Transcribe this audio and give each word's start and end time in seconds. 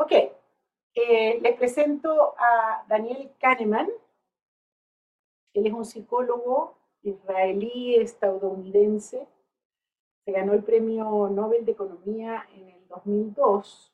Ok, 0.00 0.12
eh, 0.94 1.40
les 1.42 1.56
presento 1.56 2.32
a 2.38 2.84
Daniel 2.88 3.32
Kahneman. 3.40 3.88
Él 5.54 5.66
es 5.66 5.72
un 5.72 5.84
psicólogo 5.84 6.78
israelí 7.02 7.96
estadounidense. 7.96 9.26
Se 10.24 10.30
ganó 10.30 10.52
el 10.52 10.62
premio 10.62 11.28
Nobel 11.30 11.64
de 11.64 11.72
Economía 11.72 12.46
en 12.54 12.68
el 12.68 12.86
2002 12.86 13.92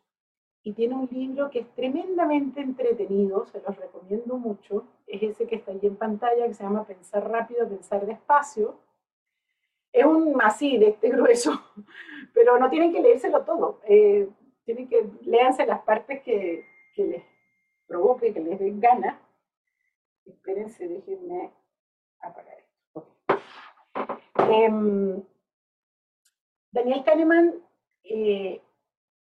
y 0.63 0.75
tiene 0.75 0.95
un 0.95 1.09
libro 1.11 1.49
que 1.49 1.61
es 1.61 1.75
tremendamente 1.75 2.61
entretenido, 2.61 3.47
se 3.47 3.63
los 3.63 3.75
recomiendo 3.75 4.37
mucho. 4.37 4.87
Es 5.07 5.23
ese 5.23 5.47
que 5.47 5.57
está 5.57 5.73
ahí 5.73 5.81
en 5.85 5.97
pantalla, 5.97 6.47
que 6.47 6.53
se 6.53 6.65
llama 6.65 6.87
Pensar 6.87 7.31
rápido, 7.31 7.67
pensar 7.67 8.05
despacio. 8.05 8.79
Es 9.91 10.05
un 10.05 10.39
así, 10.43 10.77
de 10.77 10.89
este 10.89 11.09
grueso, 11.09 11.53
pero 12.35 12.59
no 12.59 12.69
tienen 12.69 12.93
que 12.93 13.01
leérselo 13.01 13.43
todo. 13.45 13.81
Eh, 13.89 14.29
tienen 14.65 14.89
que 14.89 15.09
léanse 15.23 15.67
las 15.67 15.83
partes 15.83 16.23
que, 16.23 16.65
que 16.95 17.05
les 17.05 17.23
provoque, 17.87 18.33
que 18.33 18.41
les 18.41 18.59
den 18.59 18.81
ganas. 18.81 19.17
Espérense, 20.25 20.89
déjenme 20.89 21.53
apagar 22.21 22.59
esto. 22.59 23.07
Em, 24.37 25.23
Daniel 26.71 27.05
Kahneman 27.05 27.55
eh, 28.05 28.61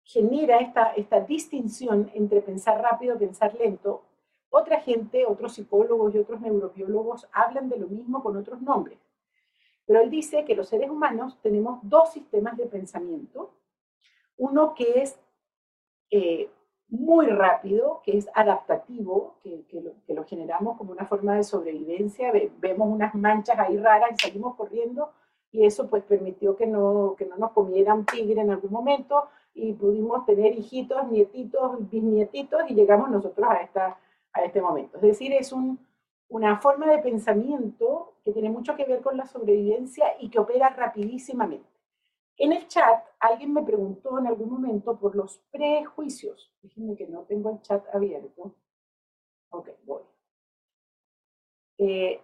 genera 0.04 0.60
esta, 0.60 0.94
esta 0.94 1.20
distinción 1.22 2.12
entre 2.14 2.42
pensar 2.42 2.82
rápido 2.82 3.16
y 3.16 3.20
pensar 3.20 3.56
lento. 3.56 4.04
Otra 4.50 4.80
gente, 4.82 5.26
otros 5.26 5.54
psicólogos 5.54 6.14
y 6.14 6.20
otros 6.20 6.40
neurobiólogos 6.42 7.28
hablan 7.32 7.70
de 7.70 7.80
lo 7.80 7.88
mismo 7.88 8.22
con 8.22 8.38
otros 8.38 8.62
nombres. 8.62 9.00
Pero 9.86 10.02
él 10.02 10.10
dice 10.10 10.46
que 10.46 10.56
los 10.56 10.70
seres 10.70 10.90
humanos 10.90 11.40
tenemos 11.42 11.80
dos 11.82 12.14
sistemas 12.14 12.56
de 12.56 12.68
pensamiento. 12.68 13.54
Uno 14.38 14.74
que 14.76 15.02
es 15.02 15.20
eh, 16.16 16.48
muy 16.90 17.26
rápido, 17.26 18.02
que 18.06 18.16
es 18.18 18.30
adaptativo, 18.36 19.36
que, 19.42 19.66
lo, 20.10 20.24
generamos 20.26 20.78
como 20.78 20.92
una 20.92 21.08
forma 21.08 21.36
de 21.36 21.44
sobrevivencia. 21.44 22.32
vemos 22.60 22.88
unas 22.88 23.16
manchas 23.16 23.58
ahí 23.58 23.78
raras 23.78 24.12
y 24.12 24.28
salimos 24.28 24.56
corriendo 24.56 25.10
y 25.52 25.66
eso 25.66 25.90
pues 25.90 26.04
permitió 26.04 26.56
que 26.56 26.68
no, 26.68 27.16
que 27.18 27.26
no 27.26 27.36
nos 27.38 27.52
comiera 27.52 27.96
un 27.96 28.06
tigre 28.06 28.42
en 28.42 28.52
algún 28.52 28.72
momento 28.72 29.28
y 29.56 29.74
pudimos 29.74 30.24
tener 30.28 30.54
hijitos, 30.54 31.08
nietitos, 31.10 31.90
bisnietitos 31.90 32.62
y 32.70 32.76
llegamos 32.76 33.10
nosotros 33.10 33.48
a, 33.50 33.56
esta, 33.64 33.98
a 34.32 34.42
este 34.44 34.62
momento. 34.62 34.98
Es 34.98 35.04
decir, 35.04 35.34
es 35.34 35.52
un, 35.52 35.80
una 36.30 36.60
forma 36.60 36.92
de 36.92 37.00
pensamiento 37.00 38.14
que 38.24 38.34
tiene 38.34 38.52
mucho 38.52 38.76
que 38.76 38.86
ver 38.86 39.02
con 39.02 39.18
la 39.18 39.26
sobrevivencia 39.26 40.06
y 40.20 40.30
que 40.30 40.38
opera 40.38 40.70
rapidísimamente. 40.70 41.73
En 42.38 42.52
el 42.52 42.68
chat, 42.68 43.06
alguien 43.20 43.54
me 43.54 43.64
preguntó 43.64 44.18
en 44.20 44.28
algún 44.28 44.50
momento 44.50 44.98
por 44.98 45.16
los 45.16 45.38
prejuicios. 45.52 46.52
Déjenme 46.62 46.96
que 46.96 47.08
no 47.08 47.22
tengo 47.22 47.52
el 47.52 47.62
chat 47.62 47.84
abierto. 47.94 48.56
Ok, 49.50 49.70
voy. 49.86 50.02
Eh, 51.78 52.20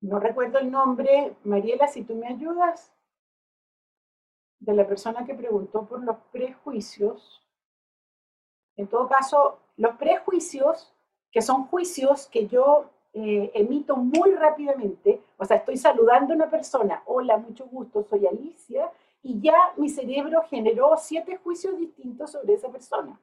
no 0.00 0.18
recuerdo 0.18 0.58
el 0.58 0.70
nombre. 0.70 1.36
Mariela, 1.44 1.86
si 1.88 2.02
tú 2.02 2.14
me 2.14 2.26
ayudas, 2.26 2.94
de 4.64 4.74
la 4.74 4.86
persona 4.86 5.24
que 5.24 5.34
preguntó 5.34 5.86
por 5.86 6.02
los 6.02 6.16
prejuicios. 6.32 7.42
En 8.76 8.88
todo 8.88 9.08
caso, 9.08 9.58
los 9.76 9.96
prejuicios, 9.96 10.92
que 11.30 11.42
son 11.42 11.66
juicios 11.66 12.26
que 12.28 12.46
yo 12.46 12.90
eh, 13.12 13.50
emito 13.54 13.96
muy 13.96 14.32
rápidamente, 14.32 15.22
o 15.36 15.44
sea, 15.44 15.58
estoy 15.58 15.76
saludando 15.76 16.32
a 16.32 16.36
una 16.36 16.50
persona, 16.50 17.02
hola, 17.06 17.36
mucho 17.36 17.66
gusto, 17.66 18.04
soy 18.04 18.26
Alicia, 18.26 18.90
y 19.24 19.40
ya 19.40 19.56
mi 19.76 19.88
cerebro 19.88 20.42
generó 20.42 20.96
siete 20.98 21.38
juicios 21.38 21.78
distintos 21.78 22.30
sobre 22.30 22.52
esa 22.54 22.68
persona. 22.68 23.18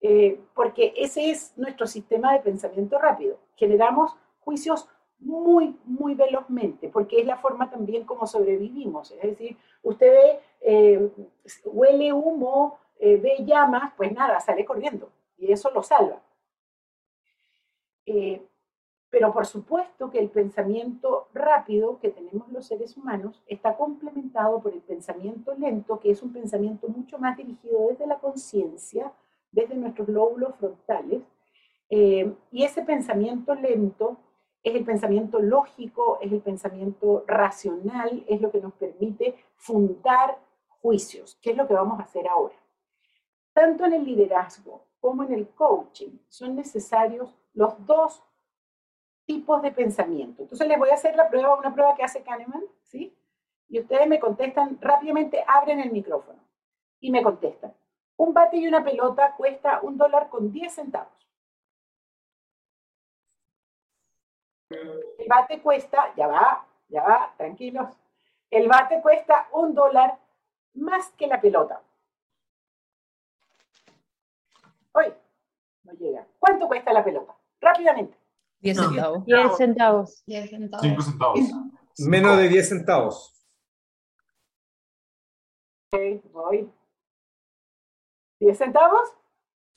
Eh, 0.00 0.40
porque 0.54 0.94
ese 0.96 1.30
es 1.30 1.52
nuestro 1.56 1.86
sistema 1.86 2.32
de 2.32 2.40
pensamiento 2.40 2.98
rápido. 2.98 3.38
Generamos 3.54 4.16
juicios 4.40 4.88
muy, 5.18 5.76
muy 5.84 6.14
velozmente, 6.14 6.88
porque 6.88 7.20
es 7.20 7.26
la 7.26 7.36
forma 7.36 7.70
también 7.70 8.04
como 8.04 8.26
sobrevivimos. 8.26 9.12
Es 9.12 9.22
decir, 9.22 9.56
usted 9.82 10.40
eh, 10.62 11.10
huele 11.66 12.12
humo, 12.12 12.78
eh, 12.98 13.16
ve 13.18 13.44
llamas, 13.44 13.92
pues 13.96 14.12
nada, 14.12 14.40
sale 14.40 14.64
corriendo 14.64 15.10
y 15.36 15.52
eso 15.52 15.70
lo 15.70 15.82
salva. 15.82 16.20
Pero 19.12 19.30
por 19.30 19.44
supuesto 19.44 20.10
que 20.10 20.18
el 20.18 20.30
pensamiento 20.30 21.28
rápido 21.34 21.98
que 22.00 22.08
tenemos 22.08 22.50
los 22.50 22.66
seres 22.66 22.96
humanos 22.96 23.42
está 23.46 23.76
complementado 23.76 24.62
por 24.62 24.72
el 24.72 24.80
pensamiento 24.80 25.54
lento, 25.54 26.00
que 26.00 26.10
es 26.10 26.22
un 26.22 26.32
pensamiento 26.32 26.88
mucho 26.88 27.18
más 27.18 27.36
dirigido 27.36 27.88
desde 27.90 28.06
la 28.06 28.18
conciencia, 28.18 29.12
desde 29.50 29.74
nuestros 29.74 30.08
lóbulos 30.08 30.54
frontales. 30.56 31.20
Eh, 31.90 32.34
y 32.50 32.64
ese 32.64 32.80
pensamiento 32.84 33.54
lento 33.54 34.16
es 34.62 34.74
el 34.74 34.84
pensamiento 34.86 35.40
lógico, 35.40 36.16
es 36.22 36.32
el 36.32 36.40
pensamiento 36.40 37.22
racional, 37.26 38.24
es 38.26 38.40
lo 38.40 38.50
que 38.50 38.62
nos 38.62 38.72
permite 38.72 39.34
fundar 39.56 40.38
juicios, 40.80 41.38
que 41.42 41.50
es 41.50 41.56
lo 41.58 41.68
que 41.68 41.74
vamos 41.74 42.00
a 42.00 42.04
hacer 42.04 42.26
ahora. 42.26 42.56
Tanto 43.52 43.84
en 43.84 43.92
el 43.92 44.06
liderazgo 44.06 44.86
como 45.00 45.22
en 45.22 45.34
el 45.34 45.48
coaching 45.50 46.16
son 46.30 46.56
necesarios 46.56 47.36
los 47.52 47.74
dos 47.84 48.22
tipos 49.26 49.62
de 49.62 49.72
pensamiento. 49.72 50.42
Entonces 50.42 50.66
les 50.66 50.78
voy 50.78 50.90
a 50.90 50.94
hacer 50.94 51.16
la 51.16 51.28
prueba, 51.28 51.56
una 51.56 51.72
prueba 51.72 51.94
que 51.94 52.02
hace 52.02 52.22
Kahneman, 52.22 52.64
¿sí? 52.82 53.16
Y 53.68 53.80
ustedes 53.80 54.06
me 54.06 54.20
contestan 54.20 54.78
rápidamente, 54.80 55.44
abren 55.46 55.80
el 55.80 55.90
micrófono 55.90 56.38
y 57.00 57.10
me 57.10 57.22
contestan. 57.22 57.74
Un 58.16 58.34
bate 58.34 58.58
y 58.58 58.68
una 58.68 58.84
pelota 58.84 59.34
cuesta 59.36 59.80
un 59.82 59.96
dólar 59.96 60.28
con 60.28 60.52
10 60.52 60.72
centavos. 60.72 61.12
El 64.68 65.28
bate 65.28 65.60
cuesta, 65.60 66.14
ya 66.16 66.26
va, 66.26 66.66
ya 66.88 67.02
va, 67.02 67.34
tranquilos. 67.36 67.96
El 68.50 68.68
bate 68.68 69.00
cuesta 69.00 69.48
un 69.52 69.74
dólar 69.74 70.18
más 70.74 71.10
que 71.12 71.26
la 71.26 71.40
pelota. 71.40 71.82
Hoy, 74.92 75.12
no 75.84 75.92
llega. 75.94 76.26
¿Cuánto 76.38 76.68
cuesta 76.68 76.92
la 76.92 77.02
pelota? 77.02 77.34
Rápidamente. 77.60 78.21
10 78.62 78.76
centavos. 78.76 79.24
10 79.26 79.56
centavos. 79.56 80.22
10 80.26 80.50
centavos. 80.50 80.86
5 80.86 81.02
centavos. 81.02 81.40
Menos 81.98 82.36
de 82.38 82.48
10 82.48 82.68
centavos. 82.68 83.46
Ok, 85.92 86.00
voy. 86.32 86.70
¿10 88.40 88.54
centavos? 88.54 89.08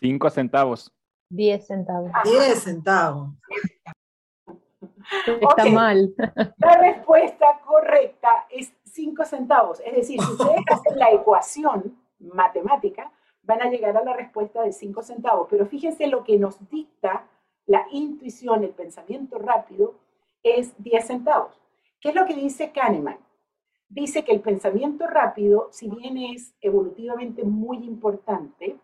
5 0.01 0.29
centavos. 0.29 0.94
10 1.29 1.68
centavos. 1.68 2.12
10 2.23 2.59
centavos. 2.63 3.29
Está 5.25 5.66
mal. 5.66 6.13
La 6.57 6.78
respuesta 6.78 7.59
correcta 7.66 8.46
es 8.52 8.72
5 8.85 9.25
centavos. 9.25 9.79
Es 9.84 9.96
decir, 9.96 10.22
si 10.22 10.31
ustedes 10.31 10.62
hacen 10.72 11.00
la 11.00 11.12
ecuación 11.12 11.97
matemática, 12.19 13.12
van 13.41 13.63
a 13.63 13.69
llegar 13.69 13.97
a 13.97 14.03
la 14.03 14.13
respuesta 14.13 14.62
de 14.62 14.72
5 14.72 15.02
centavos. 15.02 15.47
Pero 15.50 15.66
fíjense 15.66 16.06
lo 16.07 16.23
que 16.23 16.38
nos 16.38 16.57
dicta 16.69 17.28
la 17.66 17.86
intuición, 17.92 18.64
el 18.64 18.72
pensamiento 18.72 19.38
rápido, 19.40 19.96
es 20.44 20.74
10 20.81 21.08
centavos. 21.08 21.59
¿Qué 22.00 22.09
es 22.09 22.16
lo 22.16 22.26
que 22.26 22.36
dice 22.36 22.72
Kahneman? 22.72 23.18
Dice 23.90 24.24
que 24.24 24.31
el 24.31 24.42
pensamiento 24.42 25.08
rápido, 25.08 25.70
si 25.72 25.90
bien 25.90 26.18
es 26.18 26.53
evolutivamente 26.62 27.44
muy 27.44 27.78
importante, 27.78 28.80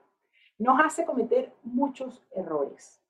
nos 0.57 0.79
hace 0.79 1.05
cometer 1.05 1.53
muchos 1.63 2.23
errores. 2.31 3.01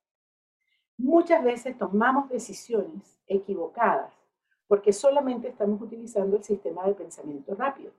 Muchas 0.97 1.43
veces 1.43 1.77
tomamos 1.77 2.29
decisiones 2.29 3.19
equivocadas 3.27 4.13
porque 4.67 4.93
solamente 4.93 5.49
estamos 5.49 5.81
utilizando 5.81 6.37
el 6.37 6.43
sistema 6.43 6.85
de 6.85 6.93
pensamiento 6.93 7.55
rápido, 7.55 7.91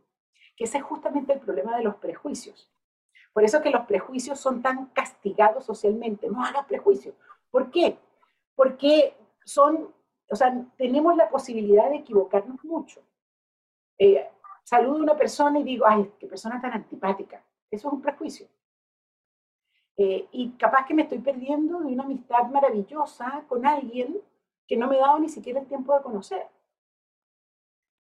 que 0.56 0.64
ese 0.64 0.78
es 0.78 0.84
justamente 0.84 1.34
el 1.34 1.40
problema 1.40 1.76
de 1.76 1.84
los 1.84 1.96
prejuicios. 1.96 2.70
Por 3.32 3.44
eso 3.44 3.60
que 3.60 3.70
los 3.70 3.86
prejuicios 3.86 4.38
son 4.40 4.62
tan 4.62 4.86
castigados 4.86 5.64
socialmente. 5.64 6.28
No 6.28 6.44
hagas 6.44 6.66
prejuicios. 6.66 7.14
¿Por 7.52 7.70
qué? 7.70 7.98
Porque 8.56 9.14
son, 9.44 9.94
o 10.28 10.34
sea, 10.34 10.52
tenemos 10.76 11.14
la 11.16 11.28
posibilidad 11.28 11.90
de 11.90 11.96
equivocarnos 11.96 12.64
mucho. 12.64 13.02
Eh, 13.98 14.26
saludo 14.64 14.96
a 14.96 15.02
una 15.02 15.16
persona 15.16 15.60
y 15.60 15.62
digo, 15.62 15.84
ay, 15.86 16.10
qué 16.18 16.26
persona 16.26 16.60
tan 16.60 16.72
antipática. 16.72 17.44
Eso 17.70 17.88
es 17.88 17.94
un 17.94 18.00
prejuicio. 18.00 18.48
Eh, 19.98 20.26
y 20.32 20.52
capaz 20.52 20.86
que 20.86 20.94
me 20.94 21.02
estoy 21.02 21.18
perdiendo 21.18 21.80
de 21.80 21.92
una 21.92 22.04
amistad 22.04 22.48
maravillosa 22.48 23.44
con 23.46 23.66
alguien 23.66 24.18
que 24.66 24.76
no 24.76 24.88
me 24.88 24.96
he 24.96 25.00
dado 25.00 25.18
ni 25.18 25.28
siquiera 25.28 25.60
el 25.60 25.66
tiempo 25.66 25.94
de 25.94 26.02
conocer. 26.02 26.46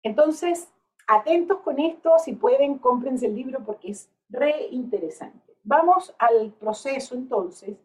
Entonces, 0.03 0.69
atentos 1.07 1.59
con 1.61 1.79
esto, 1.79 2.19
si 2.19 2.33
pueden, 2.33 2.77
cómprense 2.79 3.27
el 3.27 3.35
libro 3.35 3.63
porque 3.63 3.91
es 3.91 4.09
re 4.27 4.67
interesante. 4.71 5.55
Vamos 5.63 6.13
al 6.19 6.51
proceso 6.51 7.15
entonces 7.15 7.77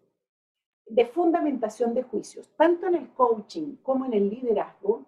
de 0.86 1.06
fundamentación 1.06 1.94
de 1.94 2.02
juicios. 2.02 2.48
Tanto 2.56 2.86
en 2.86 2.94
el 2.96 3.10
coaching 3.10 3.76
como 3.82 4.04
en 4.04 4.14
el 4.14 4.28
liderazgo, 4.28 5.06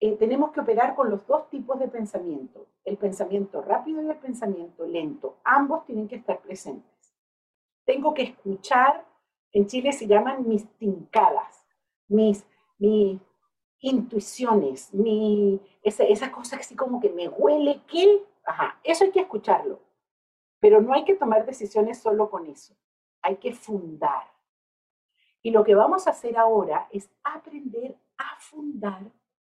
eh, 0.00 0.16
tenemos 0.16 0.52
que 0.52 0.60
operar 0.60 0.94
con 0.94 1.10
los 1.10 1.26
dos 1.26 1.48
tipos 1.48 1.78
de 1.78 1.88
pensamiento, 1.88 2.66
el 2.84 2.96
pensamiento 2.96 3.62
rápido 3.62 4.02
y 4.02 4.10
el 4.10 4.16
pensamiento 4.16 4.86
lento. 4.86 5.38
Ambos 5.44 5.86
tienen 5.86 6.08
que 6.08 6.16
estar 6.16 6.40
presentes. 6.40 7.14
Tengo 7.84 8.12
que 8.12 8.22
escuchar, 8.22 9.04
en 9.52 9.66
Chile 9.66 9.92
se 9.92 10.06
llaman 10.06 10.48
mis 10.48 10.68
tincadas, 10.78 11.66
mis, 12.08 12.44
mis 12.78 13.18
intuiciones, 13.80 14.92
mi, 14.92 15.60
esa, 15.82 16.04
esa 16.04 16.32
cosa 16.32 16.56
así 16.56 16.74
como 16.74 17.00
que 17.00 17.10
me 17.10 17.28
huele 17.28 17.82
que, 17.86 18.24
ajá, 18.44 18.78
eso 18.82 19.04
hay 19.04 19.10
que 19.10 19.20
escucharlo. 19.20 19.80
Pero 20.60 20.80
no 20.80 20.92
hay 20.92 21.04
que 21.04 21.14
tomar 21.14 21.46
decisiones 21.46 21.98
solo 21.98 22.30
con 22.30 22.46
eso, 22.46 22.74
hay 23.22 23.36
que 23.36 23.54
fundar. 23.54 24.33
Y 25.44 25.50
lo 25.50 25.62
que 25.62 25.74
vamos 25.74 26.06
a 26.06 26.10
hacer 26.10 26.38
ahora 26.38 26.88
es 26.90 27.10
aprender 27.22 27.94
a 28.16 28.40
fundar 28.40 29.02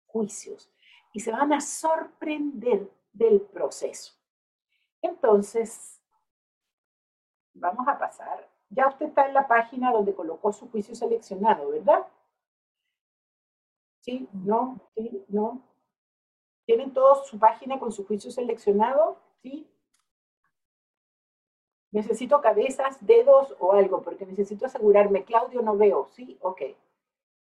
juicios 0.06 0.69
y 1.12 1.21
se 1.21 1.31
van 1.31 1.53
a 1.53 1.61
sorprender 1.61 2.91
del 3.12 3.41
proceso. 3.41 4.15
Entonces, 5.00 6.03
vamos 7.55 7.87
a 7.87 7.97
pasar. 7.97 8.50
Ya 8.69 8.88
usted 8.88 9.06
está 9.06 9.29
en 9.29 9.35
la 9.35 9.47
página 9.47 9.93
donde 9.93 10.12
colocó 10.12 10.53
su 10.53 10.69
juicio 10.69 10.97
seleccionado, 10.97 11.71
¿verdad? 11.71 12.05
¿Sí? 14.00 14.29
¿No? 14.33 14.81
¿Sí? 14.97 15.25
¿No? 15.29 15.62
¿Tienen 16.65 16.93
todos 16.93 17.29
su 17.29 17.38
página 17.38 17.79
con 17.79 17.93
su 17.93 18.05
juicio 18.05 18.33
seleccionado? 18.33 19.21
¿Sí? 19.41 19.71
Necesito 21.96 22.43
cabezas, 22.43 22.98
dedos 23.00 23.56
o 23.58 23.72
algo, 23.72 24.02
porque 24.02 24.26
necesito 24.26 24.66
asegurarme. 24.66 25.25
Claudio, 25.25 25.62
no 25.62 25.78
veo. 25.78 26.06
¿Sí? 26.12 26.37
Ok. 26.43 26.60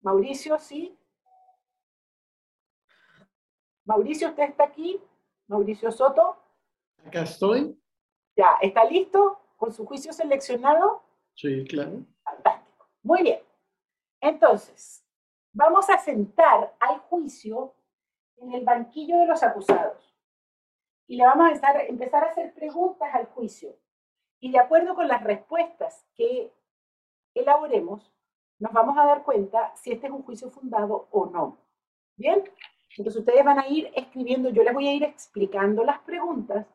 Mauricio, 0.01 0.59
¿sí? 0.59 0.99
Mauricio, 3.85 4.31
¿usted 4.31 4.45
está 4.45 4.65
aquí? 4.65 5.03
Mauricio 5.49 5.93
Soto. 5.93 6.39
Acá 7.05 7.25
estoy. 7.25 7.79
Ya, 8.37 8.57
¿está 8.63 8.85
listo 8.85 9.39
con 9.59 9.71
su 9.71 9.85
juicio 9.85 10.15
seleccionado? 10.15 11.03
Sí, 11.35 11.67
claro. 11.67 12.07
Fantástico. 12.23 12.87
Muy 13.03 13.23
bien. 13.25 13.43
Entonces, 14.19 15.05
vamos 15.53 15.91
a 15.91 15.99
sentar 15.99 16.75
al 16.81 17.01
juicio 17.01 17.75
en 18.39 18.55
el 18.55 18.65
banquillo 18.65 19.19
de 19.19 19.27
los 19.27 19.43
acusados. 19.43 20.17
Y 21.07 21.17
le 21.17 21.27
vamos 21.27 21.45
a 21.45 21.49
empezar, 21.51 21.81
empezar 21.83 22.25
a 22.25 22.31
hacer 22.31 22.55
preguntas 22.55 23.15
al 23.15 23.27
juicio. 23.27 23.77
Y 24.41 24.53
de 24.53 24.59
acuerdo 24.59 24.95
con 24.95 25.09
las 25.09 25.23
respuestas 25.23 26.05
que 26.15 26.53
elaboremos, 27.35 28.13
nos 28.59 28.73
vamos 28.73 28.97
a 28.99 29.05
dar 29.05 29.23
cuenta 29.23 29.73
si 29.77 29.93
este 29.93 30.07
es 30.07 30.13
un 30.13 30.23
juicio 30.23 30.51
fundado 30.51 31.09
o 31.11 31.27
no. 31.27 31.59
¿Bien? 32.17 32.43
Entonces 32.97 33.21
ustedes 33.21 33.45
van 33.45 33.61
a 33.61 33.69
ir 33.69 33.91
escribiendo, 33.95 34.51
yo 34.51 34.63
les 34.63 34.75
voy 34.75 34.89
a 34.89 34.95
ir 34.95 35.05
explicando 35.05 35.85
las 35.85 36.01
preguntas 36.01 36.67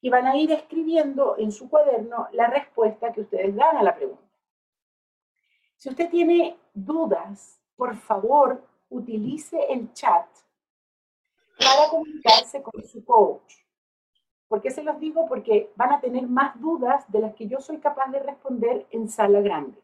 y 0.00 0.08
van 0.08 0.26
a 0.26 0.36
ir 0.36 0.52
escribiendo 0.52 1.36
en 1.38 1.52
su 1.52 1.68
cuaderno 1.68 2.28
la 2.32 2.46
respuesta 2.46 3.12
que 3.12 3.22
ustedes 3.22 3.54
dan 3.54 3.76
a 3.76 3.82
la 3.82 3.94
pregunta. 3.94 4.22
Si 5.76 5.90
usted 5.90 6.08
tiene 6.10 6.56
dudas, 6.72 7.60
por 7.76 7.94
favor, 7.96 8.66
utilice 8.88 9.58
el 9.70 9.92
chat 9.92 10.26
para 11.58 11.88
comunicarse 11.90 12.62
con 12.62 12.82
su 12.84 13.04
coach. 13.04 13.65
¿Por 14.48 14.62
qué 14.62 14.70
se 14.70 14.82
los 14.82 14.98
digo? 15.00 15.26
Porque 15.28 15.72
van 15.76 15.92
a 15.92 16.00
tener 16.00 16.26
más 16.26 16.60
dudas 16.60 17.10
de 17.10 17.20
las 17.20 17.34
que 17.34 17.48
yo 17.48 17.60
soy 17.60 17.78
capaz 17.78 18.10
de 18.10 18.20
responder 18.20 18.86
en 18.90 19.08
sala 19.08 19.40
grande. 19.40 19.82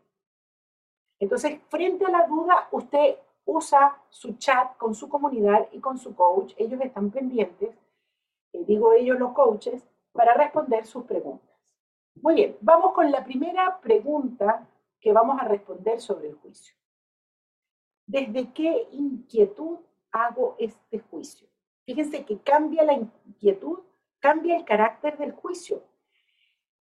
Entonces, 1.18 1.60
frente 1.68 2.04
a 2.04 2.10
la 2.10 2.26
duda, 2.26 2.68
usted 2.70 3.16
usa 3.44 4.00
su 4.08 4.34
chat 4.34 4.76
con 4.76 4.94
su 4.94 5.08
comunidad 5.08 5.68
y 5.72 5.80
con 5.80 5.98
su 5.98 6.14
coach. 6.14 6.54
Ellos 6.56 6.80
están 6.80 7.10
pendientes, 7.10 7.76
eh, 8.52 8.64
digo 8.64 8.92
ellos 8.92 9.18
los 9.18 9.32
coaches, 9.32 9.86
para 10.12 10.34
responder 10.34 10.84
sus 10.86 11.04
preguntas. 11.04 11.48
Muy 12.16 12.34
bien, 12.34 12.56
vamos 12.60 12.92
con 12.92 13.10
la 13.10 13.24
primera 13.24 13.80
pregunta 13.80 14.68
que 15.00 15.12
vamos 15.12 15.40
a 15.40 15.44
responder 15.48 16.00
sobre 16.00 16.28
el 16.28 16.36
juicio. 16.36 16.76
¿Desde 18.06 18.52
qué 18.52 18.88
inquietud 18.92 19.78
hago 20.10 20.54
este 20.58 20.98
juicio? 20.98 21.48
Fíjense 21.84 22.24
que 22.24 22.38
cambia 22.40 22.84
la 22.84 22.92
inquietud, 22.92 23.80
cambia 24.22 24.56
el 24.56 24.64
carácter 24.64 25.18
del 25.18 25.32
juicio. 25.32 25.82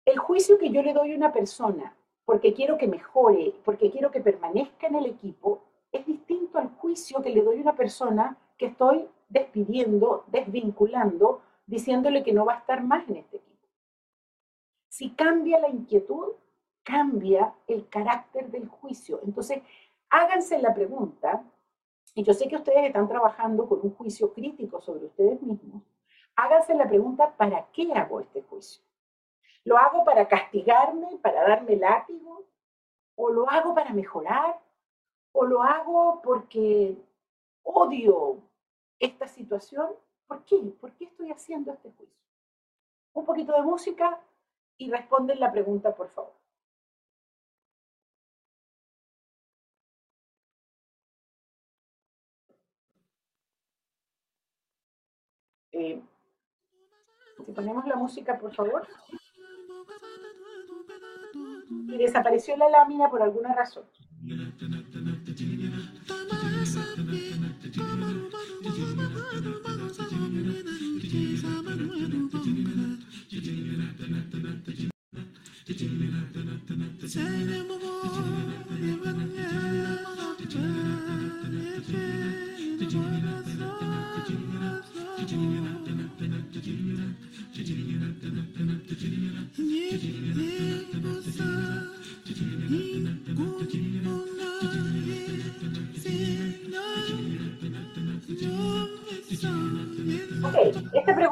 El 0.06 0.18
juicio 0.18 0.58
que 0.58 0.70
yo 0.70 0.82
le 0.82 0.94
doy 0.94 1.12
a 1.12 1.16
una 1.16 1.32
persona 1.32 1.94
porque 2.24 2.54
quiero 2.54 2.78
que 2.78 2.88
mejore, 2.88 3.54
porque 3.64 3.90
quiero 3.90 4.10
que 4.10 4.20
permanezca 4.20 4.88
en 4.88 4.96
el 4.96 5.06
equipo, 5.06 5.62
es 5.92 6.04
distinto 6.06 6.58
al 6.58 6.70
juicio 6.76 7.22
que 7.22 7.30
le 7.30 7.42
doy 7.42 7.58
a 7.58 7.60
una 7.60 7.76
persona 7.76 8.36
que 8.56 8.66
estoy 8.66 9.06
despidiendo, 9.28 10.24
desvinculando, 10.28 11.42
diciéndole 11.66 12.24
que 12.24 12.32
no 12.32 12.46
va 12.46 12.54
a 12.54 12.58
estar 12.58 12.82
más 12.82 13.08
en 13.08 13.16
este 13.16 13.36
equipo. 13.36 13.68
Si 14.88 15.10
cambia 15.10 15.60
la 15.60 15.68
inquietud, 15.68 16.32
cambia 16.82 17.54
el 17.66 17.86
carácter 17.88 18.50
del 18.50 18.66
juicio. 18.66 19.20
Entonces, 19.24 19.62
háganse 20.08 20.58
la 20.58 20.74
pregunta, 20.74 21.44
y 22.14 22.22
yo 22.22 22.32
sé 22.32 22.48
que 22.48 22.56
ustedes 22.56 22.86
están 22.86 23.08
trabajando 23.08 23.68
con 23.68 23.80
un 23.82 23.94
juicio 23.94 24.32
crítico 24.32 24.80
sobre 24.80 25.04
ustedes 25.04 25.42
mismos, 25.42 25.82
háganse 26.36 26.74
la 26.74 26.86
pregunta, 26.86 27.34
¿para 27.36 27.66
qué 27.72 27.92
hago 27.94 28.20
este 28.20 28.42
juicio? 28.42 28.82
¿Lo 29.64 29.76
hago 29.78 30.04
para 30.04 30.28
castigarme, 30.28 31.18
para 31.22 31.48
darme 31.48 31.76
látigo? 31.76 32.44
¿O 33.16 33.30
lo 33.30 33.48
hago 33.50 33.74
para 33.74 33.92
mejorar? 33.92 34.60
o 35.38 35.44
lo 35.44 35.62
hago 35.62 36.22
porque 36.22 36.96
odio 37.62 38.40
esta 38.98 39.28
situación. 39.28 39.90
¿Por 40.26 40.44
qué? 40.44 40.56
¿Por 40.80 40.92
qué 40.92 41.04
estoy 41.04 41.30
haciendo 41.30 41.72
este 41.72 41.92
juicio? 41.92 42.16
Un 43.12 43.26
poquito 43.26 43.52
de 43.52 43.62
música 43.62 44.18
y 44.78 44.90
responden 44.90 45.38
la 45.38 45.52
pregunta, 45.52 45.94
por 45.94 46.08
favor. 46.08 46.32
Si 57.46 57.52
ponemos 57.52 57.86
la 57.86 57.96
música, 57.96 58.36
por 58.38 58.52
favor. 58.52 58.86
Y 61.88 61.96
desapareció 61.96 62.56
la 62.56 62.68
lámina 62.68 63.08
por 63.08 63.22
alguna 63.22 63.54
razón. 63.54 63.84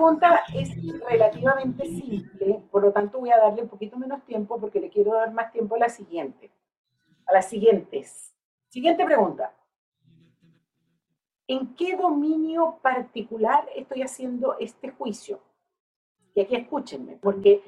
Pregunta 0.04 0.42
es 0.52 0.70
relativamente 1.08 1.87
simple, 1.87 2.62
por 2.70 2.82
lo 2.82 2.92
tanto 2.92 3.20
voy 3.20 3.30
a 3.30 3.38
darle 3.38 3.62
un 3.62 3.68
poquito 3.68 3.96
menos 3.96 4.23
tiempo 4.26 4.61
porque 4.61 4.78
le 4.78 4.90
quiero 4.90 5.14
dar 5.14 5.32
más 5.32 5.50
tiempo 5.50 5.76
a 5.76 5.78
la 5.78 5.88
siguiente. 5.88 6.50
A 7.25 7.32
las 7.32 7.49
siguientes. 7.49 8.34
Siguiente 8.68 9.02
pregunta. 9.02 9.54
¿En 11.46 11.75
qué 11.75 11.96
dominio 11.96 12.78
particular 12.82 13.66
estoy 13.75 14.02
haciendo 14.02 14.58
este 14.58 14.90
juicio? 14.90 15.40
Y 16.34 16.42
aquí 16.42 16.54
escúchenme, 16.54 17.16
porque 17.16 17.62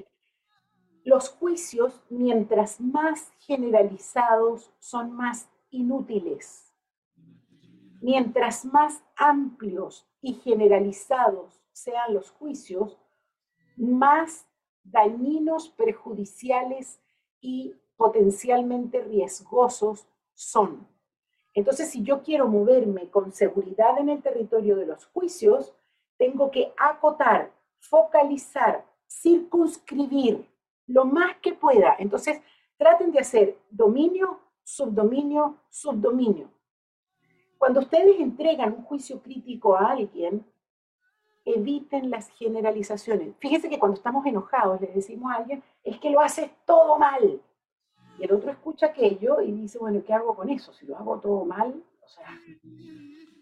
los 1.04 1.30
juicios, 1.30 2.02
mientras 2.10 2.82
más 2.82 3.32
generalizados, 3.38 4.74
son 4.78 5.10
más 5.12 5.48
inútiles. 5.70 6.74
Mientras 8.02 8.66
más 8.66 9.02
amplios 9.16 10.06
y 10.20 10.34
generalizados 10.34 11.62
sean 11.76 12.14
los 12.14 12.30
juicios, 12.30 12.96
más 13.76 14.46
dañinos, 14.82 15.68
perjudiciales 15.68 17.02
y 17.38 17.74
potencialmente 17.98 19.02
riesgosos 19.02 20.08
son. 20.32 20.88
Entonces, 21.52 21.90
si 21.90 22.02
yo 22.02 22.22
quiero 22.22 22.48
moverme 22.48 23.10
con 23.10 23.30
seguridad 23.30 23.98
en 23.98 24.08
el 24.08 24.22
territorio 24.22 24.76
de 24.76 24.86
los 24.86 25.04
juicios, 25.06 25.74
tengo 26.16 26.50
que 26.50 26.72
acotar, 26.78 27.52
focalizar, 27.78 28.86
circunscribir 29.06 30.48
lo 30.86 31.04
más 31.04 31.36
que 31.42 31.52
pueda. 31.52 31.94
Entonces, 31.98 32.40
traten 32.78 33.12
de 33.12 33.18
hacer 33.18 33.58
dominio, 33.70 34.40
subdominio, 34.64 35.58
subdominio. 35.68 36.48
Cuando 37.58 37.80
ustedes 37.80 38.18
entregan 38.18 38.72
un 38.72 38.82
juicio 38.82 39.20
crítico 39.20 39.76
a 39.76 39.90
alguien, 39.90 40.42
eviten 41.46 42.10
las 42.10 42.28
generalizaciones. 42.30 43.34
Fíjense 43.38 43.70
que 43.70 43.78
cuando 43.78 43.96
estamos 43.96 44.26
enojados 44.26 44.80
le 44.80 44.88
decimos 44.88 45.32
a 45.32 45.36
alguien, 45.36 45.62
es 45.84 45.98
que 45.98 46.10
lo 46.10 46.20
haces 46.20 46.50
todo 46.66 46.98
mal. 46.98 47.40
Y 48.18 48.24
el 48.24 48.32
otro 48.32 48.50
escucha 48.50 48.86
aquello 48.86 49.40
y 49.40 49.52
dice, 49.52 49.78
bueno, 49.78 50.02
¿qué 50.04 50.12
hago 50.12 50.34
con 50.34 50.50
eso? 50.50 50.72
Si 50.72 50.84
lo 50.84 50.96
hago 50.96 51.18
todo 51.20 51.44
mal, 51.44 51.82
o 52.02 52.08
sea, 52.08 52.38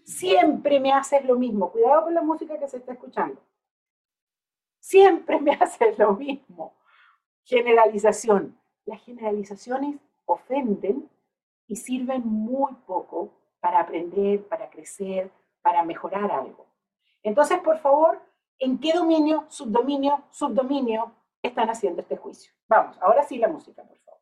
siempre 0.04 0.78
me 0.80 0.92
haces 0.92 1.24
lo 1.24 1.36
mismo. 1.36 1.72
Cuidado 1.72 2.04
con 2.04 2.14
la 2.14 2.22
música 2.22 2.58
que 2.58 2.68
se 2.68 2.76
está 2.76 2.92
escuchando. 2.92 3.40
Siempre 4.78 5.40
me 5.40 5.52
haces 5.52 5.98
lo 5.98 6.12
mismo. 6.12 6.74
Generalización. 7.44 8.58
Las 8.84 9.02
generalizaciones 9.02 9.96
ofenden 10.26 11.08
y 11.66 11.76
sirven 11.76 12.22
muy 12.26 12.74
poco 12.86 13.30
para 13.60 13.80
aprender, 13.80 14.46
para 14.46 14.68
crecer, 14.68 15.30
para 15.62 15.82
mejorar 15.82 16.30
algo. 16.30 16.66
Entonces, 17.24 17.58
por 17.60 17.78
favor, 17.78 18.22
¿en 18.58 18.78
qué 18.78 18.92
dominio, 18.92 19.46
subdominio, 19.48 20.24
subdominio 20.30 21.12
están 21.42 21.70
haciendo 21.70 22.02
este 22.02 22.16
juicio? 22.16 22.52
Vamos, 22.68 22.96
ahora 23.00 23.24
sí 23.24 23.38
la 23.38 23.48
música, 23.48 23.82
por 23.82 23.98
favor. 23.98 24.20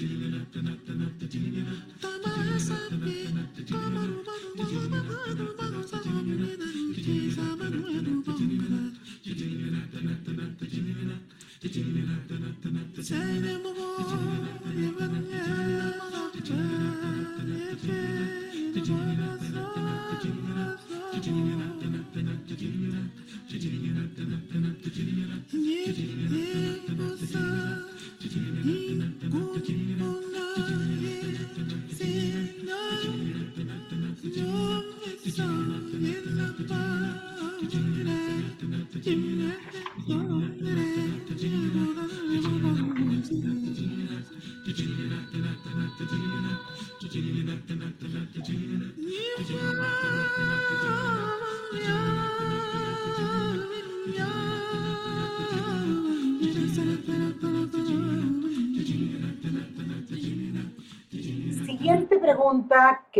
Siguiente 0.00 0.40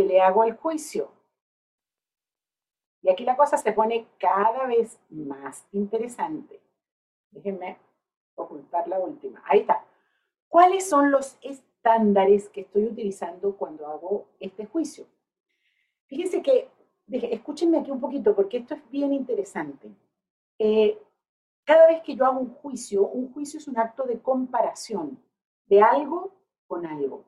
le 0.04 0.21
hago 0.21 0.42
al 0.42 0.57
juicio. 0.57 1.11
Y 3.02 3.11
aquí 3.11 3.25
la 3.25 3.37
cosa 3.37 3.57
se 3.57 3.73
pone 3.73 4.07
cada 4.19 4.66
vez 4.66 4.99
más 5.09 5.66
interesante. 5.73 6.61
Déjenme 7.30 7.78
ocultar 8.35 8.87
la 8.88 8.99
última. 8.99 9.42
Ahí 9.47 9.61
está. 9.61 9.85
¿Cuáles 10.49 10.88
son 10.88 11.11
los 11.11 11.38
estándares 11.42 12.49
que 12.49 12.62
estoy 12.62 12.85
utilizando 12.85 13.57
cuando 13.57 13.87
hago 13.87 14.26
este 14.40 14.66
juicio? 14.66 15.07
Fíjense 16.07 16.42
que, 16.42 16.69
escúchenme 17.09 17.78
aquí 17.78 17.90
un 17.90 18.00
poquito 18.00 18.35
porque 18.35 18.59
esto 18.59 18.75
es 18.75 18.90
bien 18.90 19.14
interesante. 19.14 19.90
Eh, 20.59 21.00
cada 21.64 21.87
vez 21.87 22.02
que 22.02 22.16
yo 22.16 22.26
hago 22.26 22.40
un 22.40 22.54
juicio, 22.54 23.07
un 23.07 23.33
juicio 23.33 23.59
es 23.59 23.69
un 23.69 23.78
acto 23.78 24.04
de 24.04 24.21
comparación 24.21 25.23
de 25.66 25.80
algo 25.80 26.35
con 26.66 26.85
algo. 26.85 27.25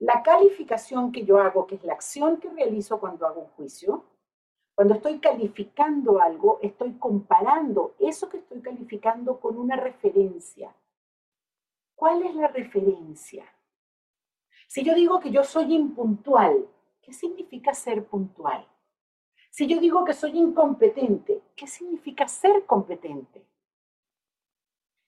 La 0.00 0.22
calificación 0.22 1.10
que 1.10 1.24
yo 1.24 1.38
hago, 1.38 1.66
que 1.66 1.74
es 1.74 1.84
la 1.84 1.94
acción 1.94 2.38
que 2.38 2.50
realizo 2.50 3.00
cuando 3.00 3.26
hago 3.26 3.42
un 3.42 3.48
juicio, 3.48 4.04
cuando 4.74 4.94
estoy 4.94 5.18
calificando 5.18 6.20
algo, 6.20 6.60
estoy 6.62 6.92
comparando 6.98 7.96
eso 7.98 8.28
que 8.28 8.36
estoy 8.36 8.60
calificando 8.60 9.40
con 9.40 9.58
una 9.58 9.74
referencia. 9.74 10.72
¿Cuál 11.96 12.22
es 12.22 12.34
la 12.36 12.46
referencia? 12.46 13.44
Si 14.68 14.84
yo 14.84 14.94
digo 14.94 15.18
que 15.18 15.32
yo 15.32 15.42
soy 15.42 15.74
impuntual, 15.74 16.68
¿qué 17.02 17.12
significa 17.12 17.74
ser 17.74 18.04
puntual? 18.04 18.64
Si 19.50 19.66
yo 19.66 19.80
digo 19.80 20.04
que 20.04 20.12
soy 20.12 20.38
incompetente, 20.38 21.42
¿qué 21.56 21.66
significa 21.66 22.28
ser 22.28 22.64
competente? 22.64 23.44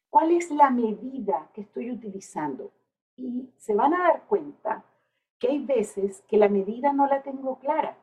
¿Cuál 0.08 0.32
es 0.32 0.50
la 0.50 0.70
medida 0.70 1.48
que 1.54 1.60
estoy 1.60 1.92
utilizando? 1.92 2.72
Y 3.20 3.50
se 3.58 3.74
van 3.74 3.92
a 3.92 4.02
dar 4.02 4.22
cuenta 4.26 4.82
que 5.38 5.48
hay 5.48 5.58
veces 5.58 6.22
que 6.26 6.38
la 6.38 6.48
medida 6.48 6.92
no 6.92 7.06
la 7.06 7.22
tengo 7.22 7.58
clara. 7.58 7.98